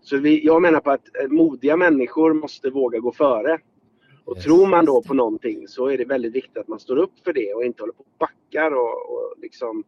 Så 0.00 0.16
vi, 0.16 0.46
jag 0.46 0.62
menar 0.62 0.80
på 0.80 0.90
att 0.90 1.16
eh, 1.22 1.28
modiga 1.28 1.76
människor 1.76 2.34
måste 2.34 2.70
våga 2.70 2.98
gå 2.98 3.12
före. 3.12 3.58
Och 4.24 4.36
Yes. 4.36 4.44
tror 4.44 4.66
man 4.66 4.84
då 4.84 5.02
på 5.02 5.14
någonting 5.14 5.68
så 5.68 5.86
är 5.86 5.98
det 5.98 6.04
väldigt 6.04 6.32
viktigt 6.32 6.56
att 6.56 6.68
man 6.68 6.80
står 6.80 6.96
upp 6.96 7.18
för 7.24 7.32
det 7.32 7.54
och 7.54 7.64
inte 7.64 7.82
håller 7.82 7.92
på 7.92 8.00
och 8.02 8.14
backar 8.18 8.70
och, 8.70 9.12
och 9.12 9.34
liksom 9.38 9.84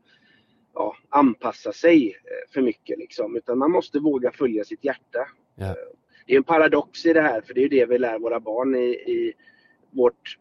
ja, 0.75 0.97
anpassa 1.09 1.73
sig 1.73 2.09
eh, 2.09 2.53
för 2.53 2.63
mycket. 2.63 2.99
Liksom. 2.99 3.37
Utan 3.37 3.59
man 3.59 3.71
måste 3.71 3.99
våga 3.99 4.33
följa 4.33 4.65
sitt 4.65 4.85
hjärta. 4.85 5.27
ja, 5.55 5.77
det 6.27 6.33
är 6.33 6.37
en 6.37 6.45
paradox 6.45 7.07
i 7.07 7.13
det 7.13 7.21
här 7.21 7.41
för 7.41 7.55
det 7.55 7.61
är 7.61 7.63
ju 7.63 7.69
det 7.69 7.87
vi 7.87 7.99
lär 7.99 8.19
våra 8.19 8.41
barn 8.41 8.75
i, 8.75 8.89
i 8.89 9.33
vårt 9.91 10.39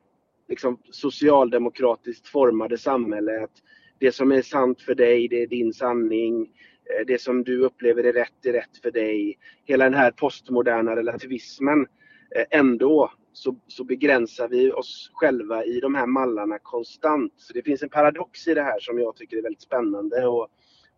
liksom, 0.49 0.79
socialdemokratiskt 0.91 2.27
formade 2.27 2.77
samhälle. 2.77 3.43
Att 3.43 3.63
det 3.99 4.11
som 4.11 4.31
är 4.31 4.41
sant 4.41 4.81
för 4.81 4.95
dig, 4.95 5.27
det 5.27 5.41
är 5.43 5.47
din 5.47 5.73
sanning. 5.73 6.41
Eh, 6.41 7.05
det 7.07 7.21
som 7.21 7.43
du 7.43 7.61
upplever 7.61 8.03
är 8.03 8.13
rätt, 8.13 8.45
är 8.45 8.53
rätt 8.53 8.77
för 8.81 8.91
dig. 8.91 9.37
Hela 9.65 9.83
den 9.83 9.93
här 9.93 10.11
postmoderna 10.11 10.95
relativismen. 10.95 11.87
Eh, 12.35 12.59
ändå 12.59 13.11
så, 13.33 13.55
så 13.67 13.83
begränsar 13.83 14.47
vi 14.47 14.71
oss 14.71 15.11
själva 15.13 15.63
i 15.63 15.79
de 15.79 15.95
här 15.95 16.05
mallarna 16.05 16.59
konstant. 16.59 17.33
Så 17.37 17.53
det 17.53 17.61
finns 17.61 17.83
en 17.83 17.89
paradox 17.89 18.47
i 18.47 18.53
det 18.53 18.63
här 18.63 18.79
som 18.79 18.99
jag 18.99 19.15
tycker 19.15 19.37
är 19.37 19.41
väldigt 19.41 19.61
spännande 19.61 20.17
att, 20.17 20.49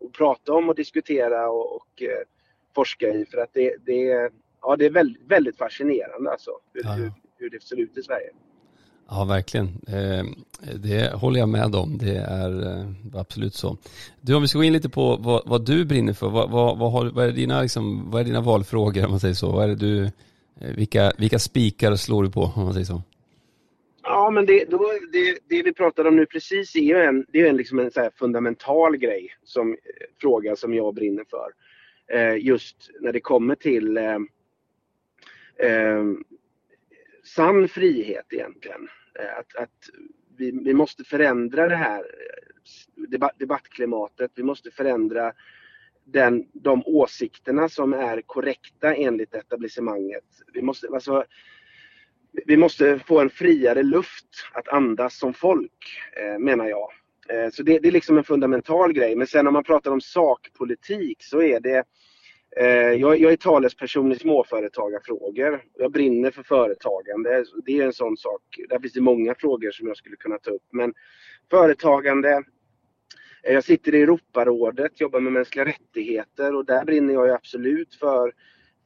att 0.05 0.11
prata 0.17 0.53
om 0.53 0.69
och 0.69 0.75
diskutera 0.75 1.49
och, 1.49 1.75
och 1.75 2.01
eh, 2.01 2.25
forska 2.75 3.13
i. 3.13 3.25
För 3.25 3.37
att 3.37 3.53
det, 3.53 3.75
det, 3.85 4.31
ja, 4.61 4.75
det 4.75 4.85
är 4.85 4.89
väldigt, 4.89 5.21
väldigt 5.27 5.57
fascinerande 5.57 6.31
alltså, 6.31 6.51
hur, 6.73 6.83
Ja. 6.83 6.93
hur, 6.93 7.11
hur 7.37 7.49
det 7.49 7.63
ser 7.63 7.79
ut 7.79 7.97
i 7.97 8.01
Sverige. 8.03 8.29
ja, 9.09 9.25
verkligen. 9.25 9.67
Ehm, 9.87 10.27
det 10.83 11.13
håller 11.13 11.39
jag 11.39 11.49
med 11.49 11.75
om. 11.75 11.97
Det 11.97 12.15
är 12.17 12.79
eh, 12.79 12.85
absolut 13.13 13.53
så. 13.53 13.77
Du, 14.21 14.35
om 14.35 14.41
vi 14.41 14.47
ska 14.47 14.57
gå 14.59 14.63
in 14.63 14.73
lite 14.73 14.89
på 14.89 15.15
vad, 15.17 15.41
vad 15.45 15.65
du 15.65 15.85
brinner 15.85 16.13
för. 16.13 16.29
Vad, 16.29 16.49
vad, 16.51 17.13
vad, 17.13 17.25
är 17.27 17.31
dina, 17.31 17.61
liksom, 17.61 18.11
vad 18.11 18.21
är 18.21 18.25
dina 18.25 18.41
valfrågor 18.41 19.05
om 19.05 19.11
man 19.11 19.19
säger 19.19 19.33
så? 19.33 19.51
Vad 19.51 19.63
är 19.63 19.67
det 19.67 19.75
du, 19.75 20.03
eh, 20.61 20.75
vilka, 20.75 21.11
vilka 21.17 21.39
spikar 21.39 21.95
slår 21.95 22.23
du 22.23 22.31
på 22.31 22.41
om 22.55 22.63
man 22.63 22.73
säger 22.73 22.85
så? 22.85 23.01
Ja, 24.03 24.29
men 24.29 24.45
det, 24.45 24.65
då, 24.69 24.91
det, 25.11 25.37
det 25.49 25.63
vi 25.63 25.73
pratade 25.73 26.09
om 26.09 26.15
nu 26.15 26.25
precis 26.25 26.75
är 26.75 26.79
ju 26.79 26.95
en, 26.95 27.25
det 27.31 27.41
är 27.41 27.49
en, 27.49 27.57
liksom 27.57 27.79
en 27.79 27.91
så 27.91 28.09
fundamental 28.15 28.97
grej, 28.97 29.27
som, 29.43 29.71
eh, 29.71 29.77
fråga 30.21 30.55
som 30.55 30.73
jag 30.73 30.93
brinner 30.95 31.25
för. 31.29 31.51
Eh, 32.17 32.45
just 32.45 32.89
när 33.01 33.13
det 33.13 33.19
kommer 33.19 33.55
till 33.55 33.97
eh, 33.97 34.17
eh, 35.61 36.03
sann 37.23 37.67
frihet 37.67 38.25
egentligen. 38.33 38.87
Eh, 39.19 39.37
att, 39.39 39.55
att 39.55 39.89
vi, 40.37 40.51
vi 40.51 40.73
måste 40.73 41.03
förändra 41.03 41.67
det 41.67 41.75
här 41.75 41.99
eh, 41.99 43.03
debatt, 43.07 43.39
debattklimatet. 43.39 44.31
Vi 44.35 44.43
måste 44.43 44.71
förändra 44.71 45.33
den, 46.05 46.47
de 46.53 46.83
åsikterna 46.85 47.69
som 47.69 47.93
är 47.93 48.21
korrekta 48.21 48.95
enligt 48.95 49.35
etablissemanget. 49.35 50.25
Vi 50.53 50.61
måste, 50.61 50.87
alltså, 50.93 51.25
vi 52.45 52.57
måste 52.57 52.99
få 52.99 53.19
en 53.19 53.29
friare 53.29 53.83
luft 53.83 54.49
att 54.53 54.67
andas 54.67 55.17
som 55.17 55.33
folk, 55.33 55.99
eh, 56.17 56.39
menar 56.39 56.67
jag. 56.67 56.89
Eh, 57.29 57.49
så 57.49 57.63
det, 57.63 57.79
det 57.79 57.87
är 57.87 57.91
liksom 57.91 58.17
en 58.17 58.23
fundamental 58.23 58.93
grej. 58.93 59.15
Men 59.15 59.27
sen 59.27 59.47
om 59.47 59.53
man 59.53 59.63
pratar 59.63 59.91
om 59.91 60.01
sakpolitik 60.01 61.23
så 61.23 61.41
är 61.41 61.59
det 61.59 61.77
eh, 61.77 61.83
Eh, 62.57 62.91
jag, 62.91 63.19
jag 63.19 63.31
är 63.31 63.37
talesperson 63.37 64.11
i 64.11 64.15
småföretagarfrågor. 64.15 65.63
Jag 65.77 65.91
brinner 65.91 66.31
för 66.31 66.43
företagande. 66.43 67.45
Det 67.65 67.79
är 67.79 67.85
en 67.85 67.93
sån 67.93 68.17
sak. 68.17 68.41
Där 68.69 68.79
finns 68.79 68.93
det 68.93 69.01
många 69.01 69.35
frågor 69.35 69.71
som 69.71 69.87
jag 69.87 69.97
skulle 69.97 70.15
kunna 70.15 70.37
ta 70.37 70.51
upp. 70.51 70.67
Men 70.71 70.93
företagande. 71.49 72.43
Eh, 73.43 73.53
jag 73.53 73.63
sitter 73.63 73.95
i 73.95 74.01
Europarådet, 74.01 75.01
jobbar 75.01 75.19
med 75.19 75.33
mänskliga 75.33 75.65
rättigheter 75.65 76.55
och 76.55 76.65
där 76.65 76.85
brinner 76.85 77.13
jag 77.13 77.27
ju 77.27 77.33
absolut 77.33 77.95
för 77.95 78.33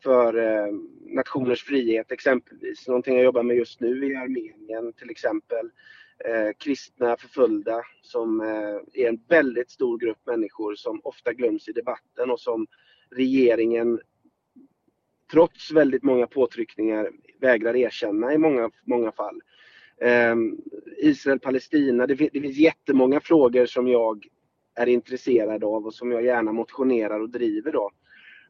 för 0.04 0.38
eh, 0.38 0.73
nationers 1.06 1.63
frihet 1.63 2.12
exempelvis. 2.12 2.88
Någonting 2.88 3.15
jag 3.15 3.23
jobbar 3.23 3.43
med 3.43 3.58
just 3.58 3.80
nu 3.82 4.12
i 4.12 4.15
Armenien 4.15 4.93
till 4.93 5.10
exempel. 5.10 5.69
Eh, 6.25 6.49
kristna 6.58 7.17
förföljda 7.17 7.82
som 8.01 8.41
eh, 8.41 9.04
är 9.04 9.10
en 9.10 9.19
väldigt 9.28 9.71
stor 9.71 9.97
grupp 9.97 10.17
människor 10.25 10.75
som 10.75 11.01
ofta 11.04 11.34
glöms 11.34 11.67
i 11.67 11.71
debatten 11.71 12.32
och 12.32 12.39
som 12.39 12.67
regeringen 13.11 13.99
trots 15.31 15.71
väldigt 15.71 16.03
många 16.03 16.27
påtryckningar 16.27 17.09
vägrar 17.39 17.75
erkänna 17.75 18.33
i 18.33 18.37
många, 18.37 18.69
många 18.85 19.11
fall. 19.11 19.41
Ehm, 20.01 20.57
Israel-Palestina, 20.97 22.07
det, 22.07 22.15
det 22.15 22.41
finns 22.41 22.57
jättemånga 22.57 23.19
frågor 23.19 23.65
som 23.65 23.87
jag 23.87 24.27
är 24.75 24.87
intresserad 24.87 25.63
av 25.63 25.85
och 25.85 25.93
som 25.93 26.11
jag 26.11 26.23
gärna 26.23 26.51
motionerar 26.51 27.19
och 27.19 27.29
driver 27.29 27.71
då. 27.71 27.91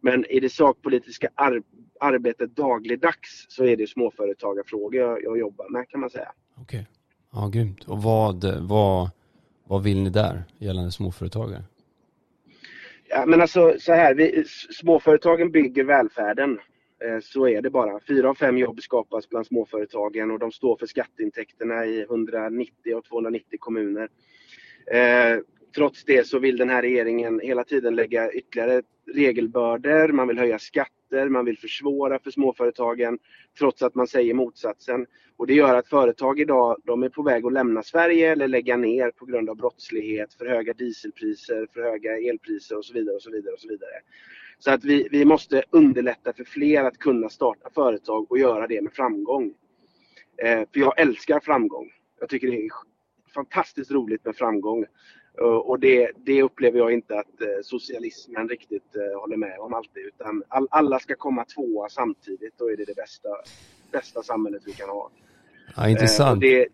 Men 0.01 0.25
i 0.25 0.39
det 0.39 0.49
sakpolitiska 0.49 1.29
ar- 1.35 1.63
arbetet 1.99 2.55
dagligdags 2.55 3.45
så 3.49 3.65
är 3.65 3.77
det 3.77 3.87
småföretagarfrågor 3.89 5.01
jag, 5.01 5.23
jag 5.23 5.37
jobbar 5.37 5.69
med 5.69 5.89
kan 5.89 5.99
man 5.99 6.09
säga. 6.09 6.31
Okej. 6.57 6.87
Ja, 7.31 7.47
grymt. 7.47 7.83
Och 7.83 8.03
vad, 8.03 8.45
vad, 8.61 9.09
vad 9.67 9.83
vill 9.83 10.03
ni 10.03 10.09
där 10.09 10.43
gällande 10.57 10.91
småföretagare? 10.91 11.63
Ja, 13.07 13.25
men 13.25 13.41
alltså 13.41 13.75
så 13.79 13.93
här, 13.93 14.13
vi, 14.13 14.43
småföretagen 14.71 15.51
bygger 15.51 15.83
välfärden. 15.83 16.59
Eh, 17.03 17.19
så 17.21 17.47
är 17.47 17.61
det 17.61 17.69
bara. 17.69 17.99
Fyra 18.07 18.29
av 18.29 18.35
fem 18.35 18.57
jobb 18.57 18.81
skapas 18.81 19.29
bland 19.29 19.47
småföretagen 19.47 20.31
och 20.31 20.39
de 20.39 20.51
står 20.51 20.77
för 20.77 20.85
skatteintäkterna 20.85 21.85
i 21.85 22.01
190 22.01 22.95
av 22.95 23.01
290 23.01 23.57
kommuner. 23.59 24.09
Eh, 24.91 25.39
Trots 25.75 26.05
det 26.05 26.27
så 26.27 26.39
vill 26.39 26.57
den 26.57 26.69
här 26.69 26.81
regeringen 26.81 27.39
hela 27.39 27.63
tiden 27.63 27.95
lägga 27.95 28.31
ytterligare 28.31 28.81
regelbördor, 29.13 30.07
man 30.07 30.27
vill 30.27 30.39
höja 30.39 30.59
skatter, 30.59 31.29
man 31.29 31.45
vill 31.45 31.57
försvåra 31.57 32.19
för 32.19 32.31
småföretagen 32.31 33.19
trots 33.57 33.81
att 33.81 33.95
man 33.95 34.07
säger 34.07 34.33
motsatsen. 34.33 35.05
Och 35.37 35.47
det 35.47 35.53
gör 35.53 35.75
att 35.75 35.87
företag 35.87 36.39
idag 36.39 36.77
de 36.83 37.03
är 37.03 37.09
på 37.09 37.23
väg 37.23 37.45
att 37.45 37.53
lämna 37.53 37.83
Sverige 37.83 38.31
eller 38.31 38.47
lägga 38.47 38.77
ner 38.77 39.11
på 39.11 39.25
grund 39.25 39.49
av 39.49 39.55
brottslighet, 39.55 40.33
för 40.33 40.45
höga 40.45 40.73
dieselpriser, 40.73 41.67
för 41.73 41.81
höga 41.81 42.17
elpriser 42.17 42.77
och 42.77 42.85
så 42.85 42.93
vidare. 42.93 43.15
och 43.15 43.21
Så 43.21 43.31
vidare 43.31 43.53
och 43.53 43.59
så 43.59 43.67
vidare. 43.67 44.01
Så 44.59 44.71
att 44.71 44.83
vi, 44.83 45.07
vi 45.11 45.25
måste 45.25 45.63
underlätta 45.69 46.33
för 46.33 46.43
fler 46.43 46.83
att 46.83 46.97
kunna 46.97 47.29
starta 47.29 47.69
företag 47.69 48.31
och 48.31 48.39
göra 48.39 48.67
det 48.67 48.81
med 48.81 48.93
framgång. 48.93 49.53
Eh, 50.37 50.63
för 50.73 50.79
jag 50.79 50.99
älskar 50.99 51.39
framgång. 51.39 51.91
Jag 52.19 52.29
tycker 52.29 52.47
det 52.47 52.65
är 52.65 52.69
fantastiskt 53.33 53.91
roligt 53.91 54.25
med 54.25 54.35
framgång. 54.35 54.85
Eh, 55.37 55.43
Och 55.45 55.79
det, 55.79 56.11
det 56.25 56.43
upplever 56.43 56.77
jag 56.79 56.93
inte 56.93 57.19
att 57.19 57.41
eh, 57.41 57.47
socialismen 57.63 58.49
riktigt 58.49 58.95
eh, 58.95 59.19
håller 59.19 59.37
med 59.37 59.59
om 59.59 59.73
alltid. 59.73 60.05
Utan 60.05 60.43
all, 60.47 60.67
alla 60.71 60.99
ska 60.99 61.15
komma 61.15 61.45
tvåa 61.45 61.89
samtidigt. 61.89 62.53
Då 62.57 62.71
är 62.71 62.77
det 62.77 62.85
det 62.85 62.95
bästa, 62.95 63.29
bästa 63.91 64.23
samhället 64.23 64.61
vi 64.65 64.71
kan 64.71 64.89
ha. 64.89 65.09
Ja, 65.75 65.89
intressant. 65.89 66.41
det, 66.41 66.67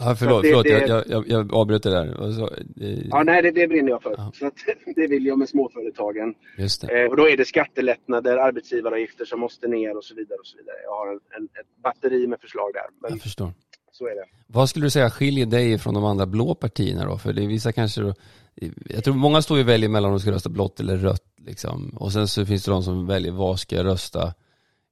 ja, 0.00 0.14
förlåt, 0.18 0.42
det- 0.42 0.48
förlåt 0.48 0.64
det- 0.64 0.86
jag, 0.88 1.04
jag, 1.08 1.28
jag, 1.28 1.54
avbröt 1.54 1.82
det 1.82 1.90
där. 1.90 2.32
Så, 2.32 2.46
eh, 2.84 3.08
ja, 3.10 3.22
nej, 3.22 3.42
det, 3.42 3.50
det 3.50 3.68
brinner 3.68 3.90
jag 3.90 4.02
för. 4.02 4.14
Ja. 4.16 4.32
Så 4.34 4.50
det 4.96 5.06
vill 5.06 5.26
jag 5.26 5.38
med 5.38 5.48
småföretagen. 5.48 6.34
Just 6.58 6.80
det. 6.86 7.02
Eh, 7.04 7.10
och 7.10 7.16
då 7.16 7.28
är 7.28 7.36
det 7.36 7.44
skattelättnader, 7.44 8.36
arbetsgivaravgifter 8.36 9.24
som 9.24 9.40
måste 9.40 9.68
ner 9.68 9.96
och 9.96 10.04
så 10.04 10.14
vidare. 10.14 10.38
och 10.38 10.46
så 10.46 10.56
vidare. 10.56 10.76
Jag 10.84 10.90
har 10.90 11.12
en, 11.12 11.20
en, 11.36 11.44
ett 11.44 11.82
batteri 11.82 12.26
med 12.26 12.40
förslag 12.40 12.70
där. 12.74 12.86
Men 13.00 13.10
Jag 13.10 13.20
förstår 13.20 13.50
så 13.98 14.06
är 14.06 14.14
det. 14.14 14.24
Vad 14.46 14.70
skulle 14.70 14.86
du 14.86 14.90
säga 14.90 15.10
skiljer 15.10 15.46
dig 15.46 15.78
från 15.78 15.94
de 15.94 16.04
andra 16.04 16.26
blå 16.26 16.54
partierna 16.54 17.04
då? 17.04 17.18
För 17.18 17.32
det 17.32 17.46
vissa 17.46 17.72
kanske 17.72 18.00
då, 18.00 18.14
jag 18.88 19.04
tror 19.04 19.14
många 19.14 19.42
står 19.42 19.56
ju 19.56 19.62
och 19.62 19.68
väljer 19.68 19.88
mellan 19.88 20.10
om 20.10 20.16
de 20.16 20.20
ska 20.20 20.32
rösta 20.32 20.48
blått 20.48 20.80
eller 20.80 20.96
rött 20.96 21.34
liksom. 21.46 21.88
Och 21.88 22.12
sen 22.12 22.28
så 22.28 22.46
finns 22.46 22.64
det 22.64 22.70
de 22.70 22.82
som 22.82 23.06
väljer 23.06 23.32
vad 23.32 23.60
ska 23.60 23.76
jag 23.76 23.86
rösta 23.86 24.34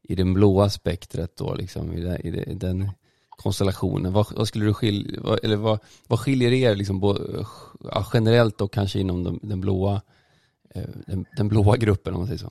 i 0.02 0.14
det 0.14 0.24
blåa 0.24 0.70
spektret 0.70 1.36
då 1.36 1.54
liksom, 1.54 1.92
i, 1.92 2.00
det, 2.00 2.18
i, 2.18 2.30
det, 2.30 2.42
i 2.42 2.54
den 2.54 2.90
konstellationen. 3.30 4.12
Vad, 4.12 4.26
vad, 4.36 4.48
skulle 4.48 4.64
du 4.64 4.74
skilja, 4.74 5.20
vad, 5.22 5.44
eller 5.44 5.56
vad, 5.56 5.78
vad 6.06 6.20
skiljer 6.20 6.52
er 6.52 6.74
liksom, 6.74 7.00
bo, 7.00 7.16
ja, 7.84 8.06
generellt 8.12 8.60
och 8.60 8.72
kanske 8.72 8.98
inom 8.98 9.24
de, 9.24 9.40
den 9.42 9.60
blåa 9.60 10.02
eh, 10.74 10.84
den, 11.06 11.26
den 11.36 11.48
blåa 11.48 11.76
gruppen 11.76 12.14
om 12.14 12.20
man 12.20 12.26
säger 12.26 12.38
så? 12.38 12.50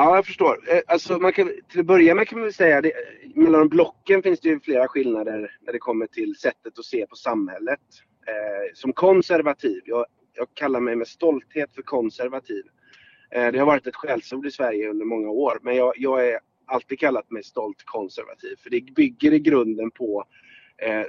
Ja, 0.00 0.16
jag 0.16 0.26
förstår. 0.26 0.60
Eh, 0.70 0.80
alltså, 0.86 1.18
man 1.18 1.32
kan, 1.32 1.52
till 1.68 1.80
att 1.80 1.86
börja 1.86 2.14
med 2.14 2.28
kan 2.28 2.40
man 2.40 2.52
säga 2.52 2.78
att 2.78 2.84
mellan 3.34 3.68
blocken 3.68 4.22
finns 4.22 4.40
det 4.40 4.48
ju 4.48 4.60
flera 4.60 4.88
skillnader 4.88 5.56
när 5.60 5.72
det 5.72 5.78
kommer 5.78 6.06
till 6.06 6.36
sättet 6.36 6.78
att 6.78 6.84
se 6.84 7.06
på 7.06 7.16
samhället. 7.16 7.80
Eh, 8.26 8.74
som 8.74 8.92
konservativ, 8.92 9.82
jag, 9.84 10.06
jag, 10.32 10.46
kallar 10.54 10.80
mig 10.80 10.96
med 10.96 11.08
stolthet 11.08 11.74
för 11.74 11.82
konservativ. 11.82 12.62
Eh, 13.30 13.52
det 13.52 13.58
har 13.58 13.66
varit 13.66 13.86
ett 13.86 13.96
skällsord 13.96 14.46
i 14.46 14.50
Sverige 14.50 14.90
under 14.90 15.06
många 15.06 15.28
år, 15.28 15.58
men 15.62 15.76
jag, 15.76 15.92
jag 15.96 16.28
är 16.28 16.40
alltid 16.66 16.98
kallat 16.98 17.30
mig 17.30 17.42
stolt 17.42 17.82
konservativ. 17.84 18.56
För 18.62 18.70
det 18.70 18.94
bygger 18.94 19.32
i 19.32 19.38
grunden 19.38 19.90
på 19.90 20.24
eh, 20.76 21.04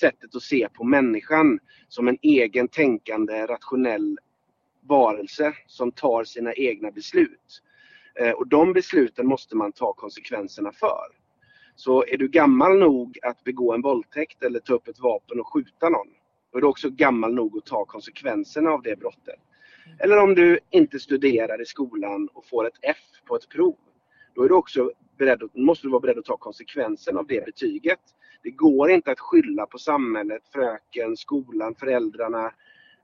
sättet 0.00 0.34
att 0.34 0.42
se 0.42 0.68
på 0.74 0.84
människan 0.84 1.58
som 1.88 2.08
en 2.08 2.18
egen 2.22 2.68
tänkande, 2.68 3.46
rationell 3.46 4.18
varelse 4.82 5.52
som 5.66 5.92
tar 5.92 6.24
sina 6.24 6.54
egna 6.54 6.90
beslut. 6.90 7.62
Eh, 8.14 8.30
och 8.30 8.48
de 8.48 8.72
besluten 8.72 9.26
måste 9.26 9.56
man 9.56 9.72
ta 9.72 9.92
konsekvenserna 9.92 10.72
för. 10.72 11.06
Så 11.74 12.04
är 12.04 12.16
du 12.16 12.28
gammal 12.28 12.78
nog 12.78 13.18
att 13.22 13.44
begå 13.44 13.74
en 13.74 13.82
våldtäkt 13.82 14.42
eller 14.42 14.60
ta 14.60 14.74
upp 14.74 14.88
ett 14.88 15.00
vapen 15.00 15.40
och 15.40 15.52
skjuta 15.52 15.88
någon, 15.88 16.08
då 16.52 16.58
är 16.58 16.62
du 16.62 16.66
också 16.66 16.90
gammal 16.90 17.34
nog 17.34 17.56
att 17.56 17.66
ta 17.66 17.84
konsekvenserna 17.84 18.70
av 18.70 18.82
det 18.82 18.98
brottet. 18.98 19.40
Eller 19.98 20.22
om 20.22 20.34
du 20.34 20.58
inte 20.70 21.00
studerar 21.00 21.62
i 21.62 21.66
skolan 21.66 22.28
och 22.32 22.46
får 22.46 22.66
ett 22.66 22.78
F 22.82 22.96
på 23.26 23.36
ett 23.36 23.48
prov, 23.48 23.76
då 24.34 24.42
är 24.42 24.48
du 24.48 24.54
också 24.54 24.90
beredd, 25.18 25.42
måste 25.54 25.86
du 25.86 25.90
vara 25.90 26.00
beredd 26.00 26.18
att 26.18 26.24
ta 26.24 26.36
konsekvensen 26.36 27.16
av 27.16 27.26
det 27.26 27.44
betyget. 27.44 28.00
Det 28.42 28.50
går 28.50 28.90
inte 28.90 29.12
att 29.12 29.20
skylla 29.20 29.66
på 29.66 29.78
samhället, 29.78 30.42
fröken, 30.52 31.16
skolan, 31.16 31.74
föräldrarna, 31.74 32.52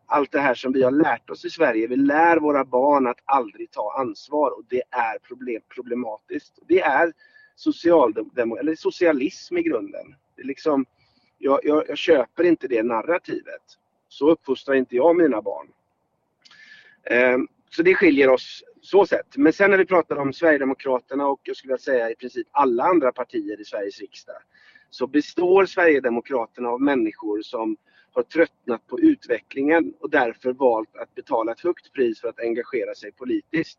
allt 0.06 0.32
det 0.32 0.40
här 0.40 0.54
som 0.54 0.72
vi 0.72 0.82
har 0.82 0.90
lärt 0.90 1.30
oss 1.30 1.44
i 1.44 1.50
Sverige. 1.50 1.86
Vi 1.86 1.96
lär 1.96 2.36
våra 2.36 2.64
barn 2.64 3.06
att 3.06 3.20
aldrig 3.24 3.70
ta 3.70 3.94
ansvar 3.98 4.50
och 4.50 4.64
det 4.68 4.82
är 4.90 5.18
problem, 5.18 5.62
problematiskt. 5.74 6.58
Det 6.68 6.80
är 6.80 7.12
socialdemo, 7.54 8.56
eller 8.56 8.74
socialism 8.74 9.56
i 9.56 9.62
grunden. 9.62 10.14
Det 10.36 10.42
är 10.42 10.46
liksom, 10.46 10.86
jag, 11.38 11.60
jag, 11.62 11.84
jag, 11.88 11.98
köper 11.98 12.44
inte 12.44 12.68
det 12.68 12.82
narrativet. 12.82 13.62
Så 14.08 14.30
uppfostrar 14.30 14.74
inte 14.74 14.96
jag 14.96 15.16
mina 15.16 15.42
barn. 15.42 15.66
Eh, 17.02 17.38
så 17.70 17.82
det 17.82 17.94
skiljer 17.94 18.28
oss 18.28 18.62
så 18.80 19.06
sett. 19.06 19.36
Men 19.36 19.52
sen 19.52 19.70
när 19.70 19.78
vi 19.78 19.86
pratar 19.86 20.16
om 20.16 20.32
Sverigedemokraterna 20.32 21.26
och 21.26 21.40
jag 21.42 21.56
skulle 21.56 21.78
säga 21.78 22.10
i 22.10 22.14
princip 22.14 22.46
alla 22.50 22.84
andra 22.84 23.12
partier 23.12 23.60
i 23.60 23.64
Sveriges 23.64 24.00
riksdag 24.00 24.36
så 24.90 25.06
består 25.06 25.66
Sverigedemokraterna 25.66 26.68
av 26.68 26.80
människor 26.80 27.42
som 27.42 27.76
har 28.16 28.22
tröttnat 28.22 28.86
på 28.86 29.00
utvecklingen 29.00 29.94
och 30.00 30.10
därför 30.10 30.52
valt 30.52 30.96
att 30.96 31.14
betala 31.14 31.52
ett 31.52 31.60
högt 31.60 31.92
pris 31.92 32.20
för 32.20 32.28
att 32.28 32.40
engagera 32.40 32.94
sig 32.94 33.12
politiskt. 33.12 33.78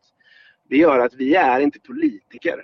Det 0.69 0.77
gör 0.77 0.99
att 0.99 1.13
vi 1.13 1.35
är 1.35 1.59
inte 1.59 1.79
politiker. 1.79 2.63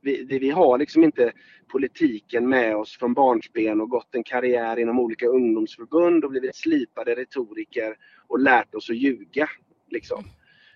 Vi, 0.00 0.24
vi 0.24 0.50
har 0.50 0.78
liksom 0.78 1.04
inte 1.04 1.32
politiken 1.68 2.48
med 2.48 2.76
oss 2.76 2.98
från 2.98 3.14
barnsben 3.14 3.80
och 3.80 3.90
gått 3.90 4.14
en 4.14 4.24
karriär 4.24 4.78
inom 4.78 4.98
olika 4.98 5.26
ungdomsförbund 5.26 6.24
och 6.24 6.30
blivit 6.30 6.56
slipade 6.56 7.14
retoriker 7.14 7.96
och 8.26 8.38
lärt 8.38 8.74
oss 8.74 8.90
att 8.90 8.96
ljuga. 8.96 9.48
Liksom. 9.90 10.24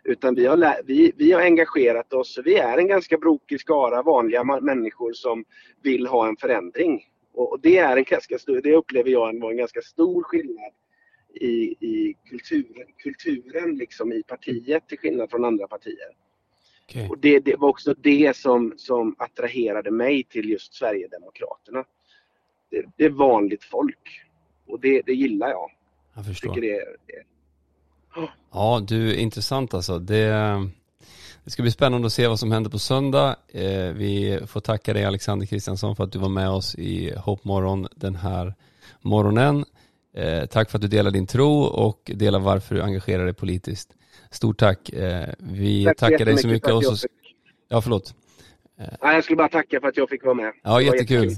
Utan 0.04 0.34
vi 0.34 0.46
har, 0.46 0.86
vi, 0.86 1.12
vi 1.16 1.32
har 1.32 1.40
engagerat 1.40 2.12
oss. 2.12 2.38
Vi 2.44 2.58
är 2.58 2.78
en 2.78 2.88
ganska 2.88 3.18
brokig 3.18 3.60
skara 3.60 4.02
vanliga 4.02 4.44
människor 4.44 5.12
som 5.12 5.44
vill 5.82 6.06
ha 6.06 6.28
en 6.28 6.36
förändring. 6.36 7.02
Och 7.40 7.60
det, 7.60 7.78
är 7.78 7.96
en 7.96 8.04
ganska 8.04 8.38
stor, 8.38 8.60
det 8.60 8.74
upplever 8.74 9.10
jag 9.10 9.40
var 9.40 9.50
en 9.50 9.56
ganska 9.56 9.80
stor 9.80 10.22
skillnad 10.22 10.72
i, 11.34 11.86
i 11.86 12.16
kulturen, 12.28 12.86
kulturen 12.96 13.76
liksom 13.76 14.12
i 14.12 14.22
partiet 14.22 14.88
till 14.88 14.98
skillnad 14.98 15.30
från 15.30 15.44
andra 15.44 15.68
partier. 15.68 16.16
Okay. 16.84 17.08
Och 17.08 17.18
det, 17.18 17.40
det, 17.40 17.56
var 17.56 17.68
också 17.68 17.94
det 17.94 18.36
som, 18.36 18.74
som 18.76 19.14
attraherade 19.18 19.90
mig 19.90 20.24
till 20.24 20.50
just 20.50 20.74
Sverigedemokraterna. 20.74 21.84
Det, 22.70 22.86
det 22.96 23.04
är 23.04 23.10
vanligt 23.10 23.64
folk 23.64 24.22
och 24.66 24.80
det, 24.80 25.02
det 25.06 25.14
gillar 25.14 25.48
jag. 25.48 25.70
Jag 26.14 26.26
förstår. 26.26 26.58
Jag 26.58 26.62
det, 26.62 26.96
det, 27.06 27.24
Ja, 28.52 28.84
du, 28.88 29.16
intressant 29.16 29.74
alltså. 29.74 29.98
Det, 29.98 30.32
det 31.44 31.50
ska 31.50 31.62
bli 31.62 31.70
spännande 31.70 32.06
att 32.06 32.12
se 32.12 32.26
vad 32.26 32.38
som 32.38 32.52
händer 32.52 32.70
på 32.70 32.78
söndag. 32.78 33.36
Eh, 33.48 33.92
vi 33.92 34.40
får 34.46 34.60
tacka 34.60 34.92
dig 34.92 35.04
Alexander 35.04 35.46
Kristiansson 35.46 35.96
för 35.96 36.04
att 36.04 36.12
du 36.12 36.18
var 36.18 36.28
med 36.28 36.50
oss 36.50 36.74
i 36.74 37.14
Hoppmorgon 37.16 37.88
den 37.96 38.16
här 38.16 38.54
morgonen. 39.00 39.64
Eh, 40.16 40.46
tack 40.46 40.70
för 40.70 40.78
att 40.78 40.82
du 40.82 40.88
delar 40.88 41.10
din 41.10 41.26
tro 41.26 41.62
och 41.62 42.10
delar 42.14 42.38
varför 42.38 42.74
du 42.74 42.82
engagerar 42.82 43.24
dig 43.24 43.34
politiskt. 43.34 43.90
Stort 44.30 44.58
tack. 44.58 44.88
Eh, 44.88 45.28
vi 45.38 45.84
tack 45.84 45.98
tackar 45.98 46.24
dig 46.24 46.38
så 46.38 46.48
mycket. 46.48 46.72
Och 46.72 46.84
så... 46.84 46.96
Fick... 46.96 47.10
Ja, 47.68 47.80
förlåt. 47.80 48.14
Ja, 49.00 49.12
jag 49.12 49.24
skulle 49.24 49.36
bara 49.36 49.48
tacka 49.48 49.80
för 49.80 49.88
att 49.88 49.96
jag 49.96 50.08
fick 50.08 50.24
vara 50.24 50.34
med. 50.34 50.52
Ja, 50.62 50.80
jättekul. 50.80 51.30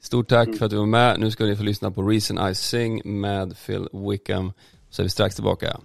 Stort 0.00 0.28
tack 0.28 0.46
mm. 0.46 0.58
för 0.58 0.64
att 0.64 0.70
du 0.70 0.76
var 0.76 0.86
med. 0.86 1.20
Nu 1.20 1.30
ska 1.30 1.44
ni 1.44 1.56
få 1.56 1.62
lyssna 1.62 1.90
på 1.90 2.02
Reason 2.02 2.48
I 2.48 2.54
Sing 2.54 3.20
med 3.20 3.56
Phil 3.66 3.88
Wickham. 3.92 4.52
Så 4.90 5.02
är 5.02 5.04
vi 5.04 5.10
strax 5.10 5.34
tillbaka. 5.34 5.76